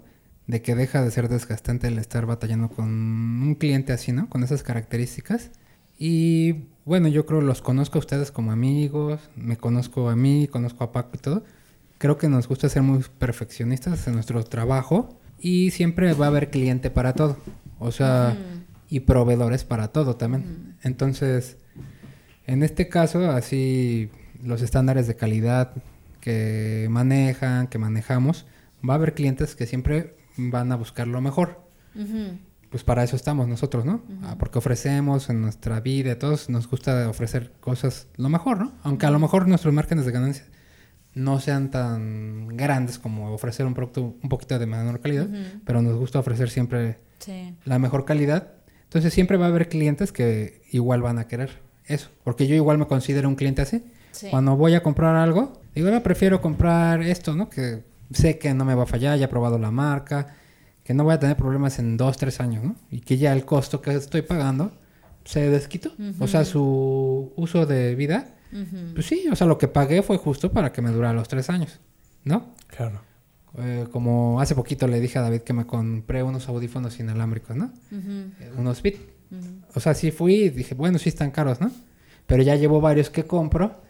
de 0.47 0.62
que 0.62 0.75
deja 0.75 1.02
de 1.02 1.11
ser 1.11 1.28
desgastante 1.28 1.88
el 1.88 1.99
estar 1.99 2.25
batallando 2.25 2.68
con 2.68 2.87
un 2.87 3.56
cliente 3.56 3.92
así, 3.92 4.12
¿no? 4.12 4.28
Con 4.28 4.45
esas 4.45 4.62
características. 4.62 5.50
Y 5.99 6.66
bueno, 6.85 7.09
yo 7.09 7.26
creo 7.26 7.40
los 7.40 7.62
conozco 7.62 7.99
a 7.99 8.00
ustedes 8.00 8.30
como 8.30 8.52
amigos, 8.52 9.21
me 9.35 9.56
conozco 9.56 10.09
a 10.09 10.16
mí, 10.16 10.47
conozco 10.47 10.85
a 10.85 10.92
Paco 10.92 11.11
y 11.14 11.18
todo. 11.18 11.45
Creo 11.99 12.16
que 12.16 12.28
nos 12.28 12.47
gusta 12.49 12.68
ser 12.68 12.83
muy 12.83 13.04
perfeccionistas 13.18 14.06
en 14.06 14.14
nuestro 14.14 14.45
trabajo 14.45 15.18
y 15.40 15.71
siempre 15.73 16.12
va 16.12 16.26
a 16.26 16.28
haber 16.28 16.50
cliente 16.50 16.90
para 16.90 17.14
todo. 17.14 17.37
O 17.78 17.90
sea, 17.90 18.37
y 18.88 19.00
proveedores 19.00 19.64
para 19.64 19.88
todo 19.88 20.16
también. 20.16 20.66
Entonces, 20.83 21.56
en 22.47 22.62
este 22.62 22.88
caso, 22.88 23.30
así 23.30 24.11
los 24.42 24.62
estándares 24.62 25.06
de 25.06 25.16
calidad 25.16 25.73
que 26.21 26.87
manejan, 26.90 27.66
que 27.68 27.78
manejamos, 27.78 28.47
va 28.88 28.95
a 28.95 28.97
haber 28.97 29.14
clientes 29.14 29.54
que 29.56 29.66
siempre 29.66 30.16
van 30.37 30.73
a 30.73 30.76
buscar 30.76 31.06
lo 31.06 31.21
mejor. 31.21 31.64
Pues 32.71 32.85
para 32.85 33.02
eso 33.04 33.16
estamos 33.16 33.49
nosotros, 33.49 33.85
¿no? 33.85 34.02
Ah, 34.23 34.37
Porque 34.38 34.59
ofrecemos 34.59 35.30
en 35.30 35.40
nuestra 35.40 35.80
vida, 35.80 36.12
a 36.12 36.18
todos 36.18 36.50
nos 36.50 36.68
gusta 36.68 37.09
ofrecer 37.09 37.52
cosas 37.61 38.09
lo 38.16 38.28
mejor, 38.28 38.59
¿no? 38.59 38.73
Aunque 38.83 39.06
a 39.06 39.11
lo 39.11 39.18
mejor 39.18 39.49
nuestros 39.49 39.73
márgenes 39.73 40.04
de 40.04 40.12
ganancia 40.12 40.45
no 41.14 41.40
sean 41.40 41.71
tan 41.71 42.49
grandes 42.49 42.99
como 42.99 43.33
ofrecer 43.33 43.64
un 43.64 43.73
producto 43.73 44.16
un 44.23 44.28
poquito 44.28 44.59
de 44.59 44.66
menor 44.66 45.00
calidad, 45.00 45.28
pero 45.64 45.80
nos 45.80 45.97
gusta 45.97 46.18
ofrecer 46.18 46.50
siempre 46.50 46.99
Sí. 47.21 47.54
la 47.64 47.78
mejor 47.78 48.04
calidad. 48.04 48.52
Entonces 48.87 49.12
siempre 49.12 49.37
va 49.37 49.47
a 49.47 49.49
haber 49.49 49.69
clientes 49.69 50.12
que 50.12 50.62
igual 50.71 51.02
van 51.02 51.19
a 51.19 51.28
querer 51.28 51.61
eso. 51.87 52.09
Porque 52.25 52.47
yo 52.47 52.55
igual 52.55 52.78
me 52.78 52.87
considero 52.87 53.28
un 53.28 53.37
cliente 53.37 53.62
así. 53.62 53.85
Sí. 54.12 54.28
Cuando 54.31 54.57
voy 54.57 54.75
a 54.75 54.83
comprar 54.83 55.16
algo, 55.16 55.61
digo, 55.75 55.90
no, 55.90 56.02
prefiero 56.02 56.40
comprar 56.40 57.02
esto, 57.02 57.35
¿no? 57.35 57.50
Que 57.50 57.85
sé 58.12 58.38
que 58.38 58.55
no 58.55 58.64
me 58.64 58.75
va 58.75 58.85
a 58.85 58.87
fallar, 58.87 59.19
ya 59.19 59.26
he 59.26 59.28
probado 59.28 59.59
la 59.59 59.71
marca, 59.71 60.35
que 60.85 60.95
no 60.95 61.05
voy 61.05 61.14
a 61.14 61.19
tener 61.19 61.37
problemas 61.37 61.78
en 61.78 61.97
dos, 61.97 62.16
tres 62.16 62.40
años, 62.40 62.64
¿no? 62.64 62.76
Y 62.90 63.00
que 63.00 63.19
ya 63.19 63.33
el 63.33 63.45
costo 63.45 63.83
que 63.83 63.95
estoy 63.95 64.23
pagando 64.23 64.73
se 65.25 65.50
desquitó. 65.50 65.93
O 66.21 66.28
sea, 66.28 66.45
su 66.45 67.33
uso 67.37 67.66
de 67.66 67.95
vida, 67.97 68.37
pues 68.95 69.07
sí, 69.07 69.26
o 69.31 69.37
sea, 69.37 69.47
lo 69.47 69.59
que 69.59 69.69
pagué 69.69 70.02
fue 70.02 70.16
justo 70.16 70.52
para 70.52 70.73
que 70.73 70.81
me 70.83 70.90
durara 70.90 71.12
los 71.12 71.28
tres 71.28 71.50
años, 71.50 71.81
¿no? 72.25 72.55
Claro. 72.69 73.02
Eh, 73.59 73.87
como 73.91 74.41
hace 74.41 74.55
poquito 74.55 74.87
le 74.87 75.01
dije 75.01 75.19
a 75.19 75.23
David 75.23 75.41
que 75.41 75.53
me 75.55 75.67
compré 75.67 76.23
unos 76.23 76.49
audífonos 76.49 76.99
inalámbricos, 77.01 77.57
¿no? 77.57 77.71
Eh, 77.91 78.53
unos 78.59 78.83
Beat. 78.83 78.97
Ujú. 79.31 79.47
O 79.75 79.81
sea, 79.81 79.95
sí 79.95 80.11
fui 80.11 80.35
y 80.35 80.51
dije, 80.51 80.75
bueno, 80.75 80.99
sí 80.99 81.09
están 81.09 81.31
caros, 81.31 81.61
¿no? 81.61 81.71
Pero 82.27 82.43
ya 82.43 82.55
llevo 82.57 82.81
varios 82.81 83.09
que 83.09 83.25
compro, 83.25 83.81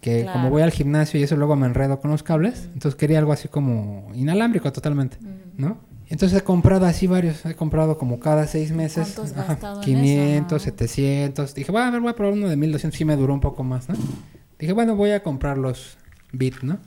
que 0.00 0.22
Claro. 0.22 0.32
como 0.32 0.50
voy 0.50 0.62
al 0.62 0.70
gimnasio 0.70 1.20
y 1.20 1.24
eso 1.24 1.36
luego 1.36 1.54
me 1.56 1.66
enredo 1.66 2.00
con 2.00 2.10
los 2.10 2.22
cables, 2.22 2.68
entonces 2.72 2.94
quería 2.94 3.18
algo 3.18 3.32
así 3.32 3.48
como 3.48 4.10
inalámbrico 4.14 4.72
totalmente, 4.72 5.18
¿no? 5.56 5.78
Entonces 6.08 6.38
he 6.40 6.42
comprado 6.42 6.86
así 6.86 7.06
varios, 7.06 7.44
he 7.46 7.54
comprado 7.54 7.96
como 7.98 8.18
cada 8.18 8.46
seis 8.46 8.72
meses. 8.72 9.12
¿Cuánto 9.14 9.22
has 9.22 9.32
ajá, 9.32 9.52
gastado 9.52 9.76
en 9.76 9.84
500, 9.84 10.62
eso, 10.62 10.70
no? 10.70 10.76
700. 10.76 11.54
Dije, 11.54 11.70
bueno, 11.70 11.86
a 11.86 11.90
ver, 11.90 12.00
voy 12.00 12.10
a 12.10 12.14
probar 12.16 12.32
uno 12.34 12.48
de 12.48 12.56
1200, 12.56 12.96
sí 12.98 13.04
me 13.04 13.14
duró 13.16 13.32
un 13.34 13.40
poco 13.40 13.62
más, 13.62 13.88
¿no? 13.88 13.94
Dije, 14.58 14.72
bueno, 14.72 14.96
voy 14.96 15.10
a 15.10 15.22
comprar 15.22 15.56
los 15.58 15.98
Beat, 16.32 16.62
¿no? 16.62 16.78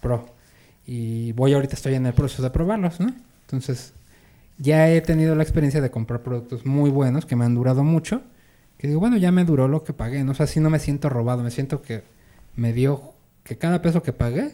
Pro. 0.00 0.33
Y 0.86 1.32
voy 1.32 1.54
ahorita, 1.54 1.74
estoy 1.74 1.94
en 1.94 2.06
el 2.06 2.12
proceso 2.12 2.42
de 2.42 2.50
probarlos, 2.50 3.00
¿no? 3.00 3.14
Entonces, 3.42 3.94
ya 4.58 4.90
he 4.90 5.00
tenido 5.00 5.34
la 5.34 5.42
experiencia 5.42 5.80
de 5.80 5.90
comprar 5.90 6.22
productos 6.22 6.66
muy 6.66 6.90
buenos 6.90 7.26
que 7.26 7.36
me 7.36 7.44
han 7.44 7.54
durado 7.54 7.84
mucho. 7.84 8.22
Que 8.78 8.88
digo, 8.88 9.00
bueno, 9.00 9.16
ya 9.16 9.32
me 9.32 9.44
duró 9.44 9.68
lo 9.68 9.82
que 9.84 9.92
pagué, 9.92 10.24
¿no? 10.24 10.32
O 10.32 10.34
sea, 10.34 10.44
así 10.44 10.60
no 10.60 10.70
me 10.70 10.78
siento 10.78 11.08
robado, 11.08 11.42
me 11.42 11.50
siento 11.50 11.80
que 11.80 12.02
me 12.56 12.72
dio, 12.72 13.14
que 13.44 13.56
cada 13.56 13.82
peso 13.82 14.02
que 14.02 14.12
pagué 14.12 14.52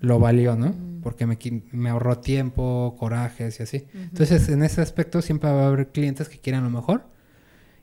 lo 0.00 0.18
valió, 0.18 0.56
¿no? 0.56 0.74
Porque 1.02 1.26
me, 1.26 1.38
me 1.72 1.90
ahorró 1.90 2.18
tiempo, 2.18 2.96
corajes 2.98 3.60
y 3.60 3.62
así. 3.62 3.86
Entonces, 3.94 4.48
en 4.48 4.62
ese 4.62 4.82
aspecto 4.82 5.22
siempre 5.22 5.50
va 5.50 5.64
a 5.64 5.66
haber 5.68 5.88
clientes 5.88 6.28
que 6.28 6.38
quieran 6.38 6.64
lo 6.64 6.70
mejor. 6.70 7.04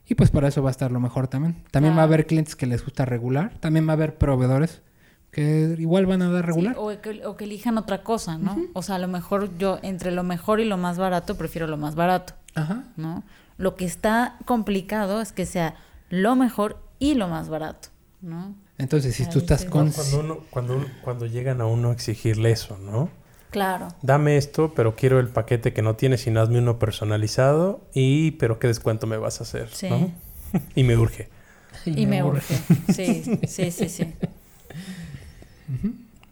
Y 0.08 0.14
pues 0.14 0.30
para 0.30 0.48
eso 0.48 0.62
va 0.62 0.70
a 0.70 0.72
estar 0.72 0.90
lo 0.90 1.00
mejor 1.00 1.28
también. 1.28 1.56
También 1.70 1.96
va 1.96 2.00
a 2.00 2.04
haber 2.04 2.26
clientes 2.26 2.56
que 2.56 2.66
les 2.66 2.84
gusta 2.84 3.04
regular. 3.04 3.54
También 3.60 3.86
va 3.86 3.90
a 3.90 3.94
haber 3.94 4.16
proveedores 4.18 4.82
que 5.32 5.74
igual 5.78 6.06
van 6.06 6.22
a 6.22 6.30
dar 6.30 6.46
regular. 6.46 6.74
Sí, 6.74 6.80
o, 6.80 7.00
que, 7.00 7.26
o 7.26 7.36
que 7.36 7.44
elijan 7.44 7.78
otra 7.78 8.04
cosa, 8.04 8.38
¿no? 8.38 8.56
O 8.74 8.82
sea, 8.82 8.96
a 8.96 8.98
lo 8.98 9.08
mejor 9.08 9.56
yo, 9.58 9.78
entre 9.82 10.12
lo 10.12 10.22
mejor 10.22 10.60
y 10.60 10.64
lo 10.66 10.76
más 10.76 10.98
barato, 10.98 11.36
prefiero 11.36 11.66
lo 11.66 11.76
más 11.78 11.94
barato, 11.96 12.34
Ajá. 12.54 12.84
¿no? 12.96 13.24
Lo 13.56 13.74
que 13.74 13.84
está 13.86 14.36
complicado 14.44 15.20
es 15.20 15.32
que 15.32 15.46
sea 15.46 15.74
lo 16.10 16.36
mejor 16.36 16.78
y 16.98 17.14
lo 17.14 17.28
más 17.28 17.48
barato, 17.48 17.88
¿no? 18.20 18.54
Entonces, 18.78 19.14
si 19.16 19.22
Ahí 19.24 19.30
tú 19.30 19.38
estás 19.38 19.62
sí. 19.62 19.68
con... 19.68 19.90
Cuando, 19.90 20.20
uno, 20.20 20.38
cuando, 20.50 20.76
uno- 20.76 20.86
cuando 21.02 21.26
llegan 21.26 21.60
a 21.60 21.66
uno 21.66 21.90
a 21.90 21.92
exigirle 21.92 22.50
eso, 22.50 22.76
¿no? 22.78 23.08
Claro. 23.50 23.88
Dame 24.02 24.36
esto, 24.36 24.72
pero 24.74 24.96
quiero 24.96 25.18
el 25.20 25.28
paquete 25.28 25.72
que 25.72 25.82
no 25.82 25.94
tienes 25.96 26.26
y 26.26 26.30
hazme 26.36 26.58
uno 26.58 26.78
personalizado. 26.78 27.80
Y, 27.94 28.32
pero 28.32 28.58
¿qué 28.58 28.66
descuento 28.66 29.06
me 29.06 29.18
vas 29.18 29.40
a 29.40 29.44
hacer? 29.44 29.68
Sí. 29.72 29.88
¿no? 29.88 30.10
y 30.74 30.84
me 30.84 30.96
urge. 30.96 31.28
Y, 31.84 32.06
me 32.06 32.22
urge. 32.22 32.54
Sí, 32.92 33.22
sí, 33.46 33.70
sí, 33.70 33.88
sí. 33.88 34.14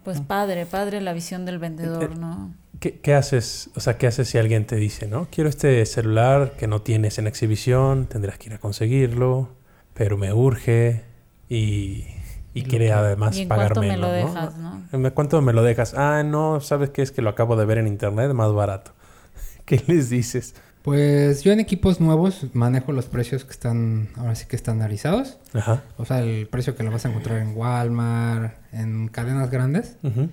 Pues 0.04 0.20
padre, 0.20 0.66
padre 0.66 1.00
la 1.00 1.12
visión 1.12 1.44
del 1.44 1.58
vendedor, 1.58 2.16
¿no? 2.18 2.54
¿Qué, 2.80 2.98
qué 3.00 3.14
haces? 3.14 3.70
O 3.76 3.80
sea, 3.80 3.98
¿qué 3.98 4.06
haces 4.06 4.28
si 4.28 4.38
alguien 4.38 4.66
te 4.66 4.76
dice, 4.76 5.06
no? 5.06 5.28
Quiero 5.30 5.50
este 5.50 5.84
celular 5.84 6.52
que 6.58 6.66
no 6.66 6.80
tienes 6.80 7.18
en 7.18 7.26
exhibición, 7.26 8.06
tendrás 8.06 8.38
que 8.38 8.48
ir 8.48 8.54
a 8.54 8.58
conseguirlo, 8.58 9.50
pero 9.92 10.16
me 10.16 10.32
urge 10.32 11.04
y, 11.48 12.06
y 12.54 12.62
quiere 12.62 12.92
además 12.92 13.36
¿Y 13.36 13.42
en 13.42 13.48
pagar 13.48 13.74
cuánto 13.74 13.80
me 13.82 13.88
menos, 13.88 14.00
lo 14.00 14.06
¿no? 14.06 14.12
dejas, 14.14 14.56
no? 14.56 14.82
¿En 14.92 15.10
¿Cuánto 15.10 15.42
me 15.42 15.52
lo 15.52 15.62
dejas? 15.62 15.94
Ah, 15.94 16.22
no, 16.24 16.60
¿sabes 16.60 16.90
qué? 16.90 17.02
Es 17.02 17.12
que 17.12 17.20
lo 17.22 17.30
acabo 17.30 17.56
de 17.56 17.66
ver 17.66 17.78
en 17.78 17.86
internet, 17.86 18.32
más 18.32 18.52
barato. 18.52 18.92
¿Qué 19.66 19.82
les 19.86 20.08
dices? 20.08 20.54
Pues 20.82 21.42
yo 21.42 21.52
en 21.52 21.60
equipos 21.60 22.00
nuevos 22.00 22.46
manejo 22.54 22.92
los 22.92 23.06
precios 23.06 23.44
que 23.44 23.50
están, 23.52 24.08
ahora 24.16 24.34
sí 24.34 24.46
que 24.46 24.56
estandarizados. 24.56 25.36
Ajá. 25.52 25.82
O 25.98 26.06
sea, 26.06 26.20
el 26.20 26.46
precio 26.48 26.74
que 26.74 26.82
lo 26.82 26.90
vas 26.90 27.04
a 27.04 27.10
encontrar 27.10 27.38
en 27.38 27.54
Walmart, 27.56 28.54
en 28.72 29.08
cadenas 29.08 29.50
grandes. 29.50 29.96
ujú, 30.02 30.30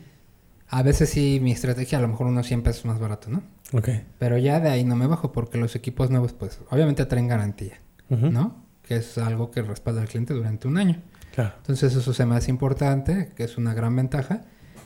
A 0.69 0.83
veces 0.83 1.09
sí 1.09 1.39
mi 1.41 1.51
estrategia 1.51 1.97
a 1.97 2.01
lo 2.01 2.07
mejor 2.07 2.27
unos 2.27 2.47
100 2.47 2.61
pesos 2.63 2.85
más 2.85 2.97
barato, 2.99 3.29
¿no? 3.29 3.43
Ok. 3.73 3.89
Pero 4.19 4.37
ya 4.37 4.61
de 4.61 4.69
ahí 4.69 4.85
no 4.85 4.95
me 4.95 5.07
bajo 5.07 5.33
porque 5.33 5.57
los 5.57 5.75
equipos 5.75 6.09
nuevos 6.09 6.31
pues 6.31 6.59
obviamente 6.69 7.05
traen 7.05 7.27
garantía, 7.27 7.81
¿no? 8.09 8.63
Que 8.83 8.95
es 8.95 9.17
algo 9.17 9.51
que 9.51 9.61
respalda 9.61 10.01
al 10.01 10.07
cliente 10.07 10.33
durante 10.33 10.69
un 10.69 10.77
año. 10.77 11.01
Claro. 11.35 11.53
Entonces 11.57 11.93
eso 11.93 12.13
se 12.13 12.25
me 12.25 12.35
hace 12.37 12.51
importante, 12.51 13.33
que 13.35 13.43
es 13.43 13.57
una 13.57 13.73
gran 13.73 13.93
ventaja. 13.97 14.43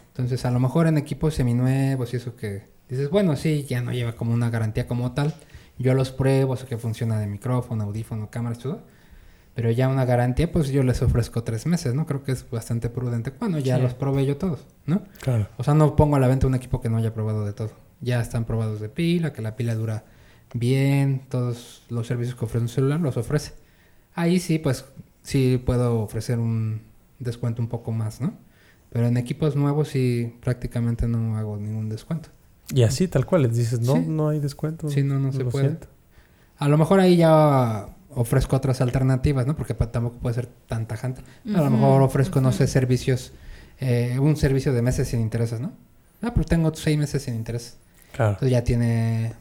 Entonces 0.07 0.43
a 0.43 0.49
lo 0.51 0.59
mejor 0.59 0.87
en 0.87 0.97
equipos 0.97 1.35
seminuevos 1.35 2.13
y 2.13 2.17
eso 2.17 2.35
que 2.35 2.63
dices, 2.89 3.11
bueno, 3.11 3.35
sí, 3.35 3.65
ya 3.69 3.81
no 3.81 3.91
lleva 3.93 4.13
como 4.13 4.33
una 4.33 4.49
garantía 4.49 4.87
como 4.87 5.11
tal. 5.13 5.35
Yo 5.81 5.93
los 5.93 6.11
pruebo, 6.11 6.55
sé 6.55 6.65
que 6.67 6.77
funciona 6.77 7.19
de 7.19 7.27
micrófono, 7.27 7.83
audífono, 7.85 8.29
cámaras, 8.29 8.59
todo. 8.59 8.81
Pero 9.55 9.69
ya 9.71 9.89
una 9.89 10.05
garantía, 10.05 10.51
pues 10.51 10.69
yo 10.69 10.81
les 10.83 11.01
ofrezco 11.01 11.43
tres 11.43 11.65
meses, 11.65 11.93
¿no? 11.93 12.05
Creo 12.05 12.23
que 12.23 12.31
es 12.31 12.49
bastante 12.49 12.89
prudente. 12.89 13.33
Bueno, 13.37 13.59
ya 13.59 13.75
Sí. 13.77 13.81
los 13.81 13.93
probé 13.93 14.25
yo 14.25 14.37
todos, 14.37 14.65
¿no? 14.85 15.03
Claro. 15.21 15.47
O 15.57 15.63
sea, 15.63 15.73
no 15.73 15.95
pongo 15.95 16.15
a 16.15 16.19
la 16.19 16.27
venta 16.27 16.47
un 16.47 16.55
equipo 16.55 16.79
que 16.81 16.89
no 16.89 16.97
haya 16.97 17.13
probado 17.13 17.45
de 17.45 17.53
todo. 17.53 17.71
Ya 17.99 18.21
están 18.21 18.45
probados 18.45 18.79
de 18.79 18.89
pila, 18.89 19.33
que 19.33 19.41
la 19.41 19.55
pila 19.55 19.75
dura 19.75 20.05
bien, 20.53 21.23
todos 21.29 21.83
los 21.89 22.07
servicios 22.07 22.35
que 22.37 22.45
ofrece 22.45 22.63
un 22.63 22.69
celular 22.69 22.99
los 22.99 23.17
ofrece. 23.17 23.53
Ahí 24.15 24.39
sí, 24.39 24.57
pues 24.59 24.85
sí 25.23 25.61
puedo 25.65 25.99
ofrecer 26.01 26.39
un 26.39 26.81
descuento 27.19 27.61
un 27.61 27.67
poco 27.67 27.91
más, 27.91 28.21
¿no? 28.21 28.33
Pero 28.89 29.07
en 29.07 29.17
equipos 29.17 29.55
nuevos 29.55 29.89
sí 29.89 30.35
prácticamente 30.41 31.07
no 31.07 31.37
hago 31.37 31.57
ningún 31.57 31.89
descuento. 31.89 32.29
Y 32.73 32.83
así, 32.83 33.07
tal 33.07 33.25
cual, 33.25 33.43
les 33.43 33.55
dices, 33.55 33.79
no, 33.81 33.95
Sí. 33.95 34.03
no 34.07 34.29
hay 34.29 34.39
descuento. 34.39 34.89
Sí, 34.89 35.03
no, 35.03 35.19
no 35.19 35.31
se 35.31 35.43
lo 35.43 35.49
puede. 35.49 35.65
siento. 35.65 35.87
A 36.57 36.67
lo 36.69 36.77
mejor 36.77 36.99
ahí 36.99 37.17
ya 37.17 37.87
ofrezco 38.13 38.55
otras 38.55 38.81
alternativas, 38.81 39.47
¿no? 39.47 39.55
Porque 39.55 39.73
tampoco 39.73 40.17
puede 40.19 40.35
ser 40.35 40.47
tan 40.67 40.85
tajante. 40.87 41.21
A 41.55 41.61
lo 41.61 41.69
mejor 41.69 42.01
ofrezco, 42.01 42.39
no 42.41 42.51
sé, 42.51 42.67
servicios, 42.67 43.31
eh, 43.79 44.17
un 44.19 44.35
servicio 44.37 44.73
de 44.73 44.81
meses 44.81 45.07
sin 45.07 45.21
intereses, 45.21 45.59
¿no? 45.59 45.71
Ah, 46.21 46.31
pero 46.33 46.45
tengo 46.45 46.73
seis 46.75 46.97
meses 46.97 47.23
sin 47.23 47.35
intereses. 47.35 47.77
Claro. 48.13 48.31
Entonces 48.33 48.51
ya 48.51 48.63
tiene 48.63 49.33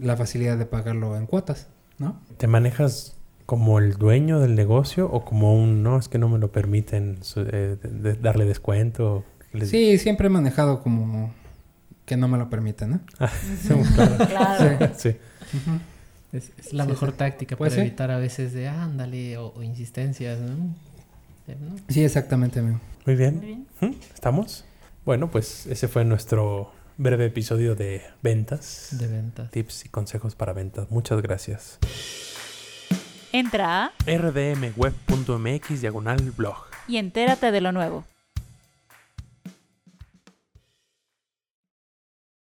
la 0.00 0.16
facilidad 0.16 0.56
de 0.58 0.66
pagarlo 0.66 1.16
en 1.16 1.26
cuotas, 1.26 1.66
¿no? 1.98 2.20
¿Te 2.36 2.46
manejas 2.46 3.16
como 3.46 3.78
el 3.78 3.94
dueño 3.94 4.38
del 4.40 4.54
negocio 4.54 5.10
o 5.10 5.24
como 5.24 5.54
un, 5.54 5.82
no, 5.82 5.98
es 5.98 6.08
que 6.08 6.18
no 6.18 6.28
me 6.28 6.38
lo 6.38 6.52
permiten 6.52 7.18
eh, 7.36 7.76
de- 7.82 7.90
de- 7.90 8.14
darle 8.14 8.44
descuento? 8.44 9.24
¿Qué 9.50 9.58
les- 9.58 9.70
Sí, 9.70 9.98
siempre 9.98 10.28
he 10.28 10.30
manejado 10.30 10.82
como 10.82 11.32
que 12.04 12.16
no 12.16 12.28
me 12.28 12.38
lo 12.38 12.50
permiten, 12.50 12.90
¿no? 12.90 13.00
Ujú, 13.20 13.84
Claro. 14.26 14.92
Sí. 14.96 15.16
Es, 16.32 16.50
es 16.58 16.72
la 16.72 16.84
Sí, 16.84 16.90
mejor 16.90 17.10
sí. 17.12 17.16
táctica 17.16 17.56
Puede 17.56 17.70
para 17.70 17.82
evitar 17.82 18.10
a 18.10 18.18
veces 18.18 18.52
de 18.52 18.66
ándale 18.68 19.38
o, 19.38 19.52
o 19.54 19.62
insistencias, 19.62 20.40
¿no? 20.40 20.74
Eh, 21.46 21.56
¿no? 21.60 21.76
Sí, 21.88 22.02
exactamente, 22.04 22.58
amigo. 22.60 22.80
Muy 23.06 23.14
bien. 23.16 23.36
Muy 23.36 23.46
bien. 23.46 23.66
¿Mm? 23.80 23.90
¿Estamos? 24.14 24.64
Bueno, 25.04 25.30
pues 25.30 25.66
ese 25.66 25.86
fue 25.88 26.04
nuestro 26.04 26.72
breve 26.96 27.26
episodio 27.26 27.74
de 27.74 28.02
ventas, 28.22 28.88
De 28.92 29.06
ventas. 29.06 29.50
tips 29.50 29.84
y 29.84 29.88
consejos 29.90 30.34
para 30.34 30.52
ventas. 30.52 30.90
Muchas 30.90 31.20
gracias. 31.22 31.78
Entra 33.32 33.86
a 33.86 33.92
rdmweb.mx 34.06 35.80
diagonal 35.80 36.30
blog. 36.36 36.56
y 36.88 36.96
entérate 36.98 37.50
de 37.50 37.60
lo 37.60 37.72
nuevo. 37.72 38.04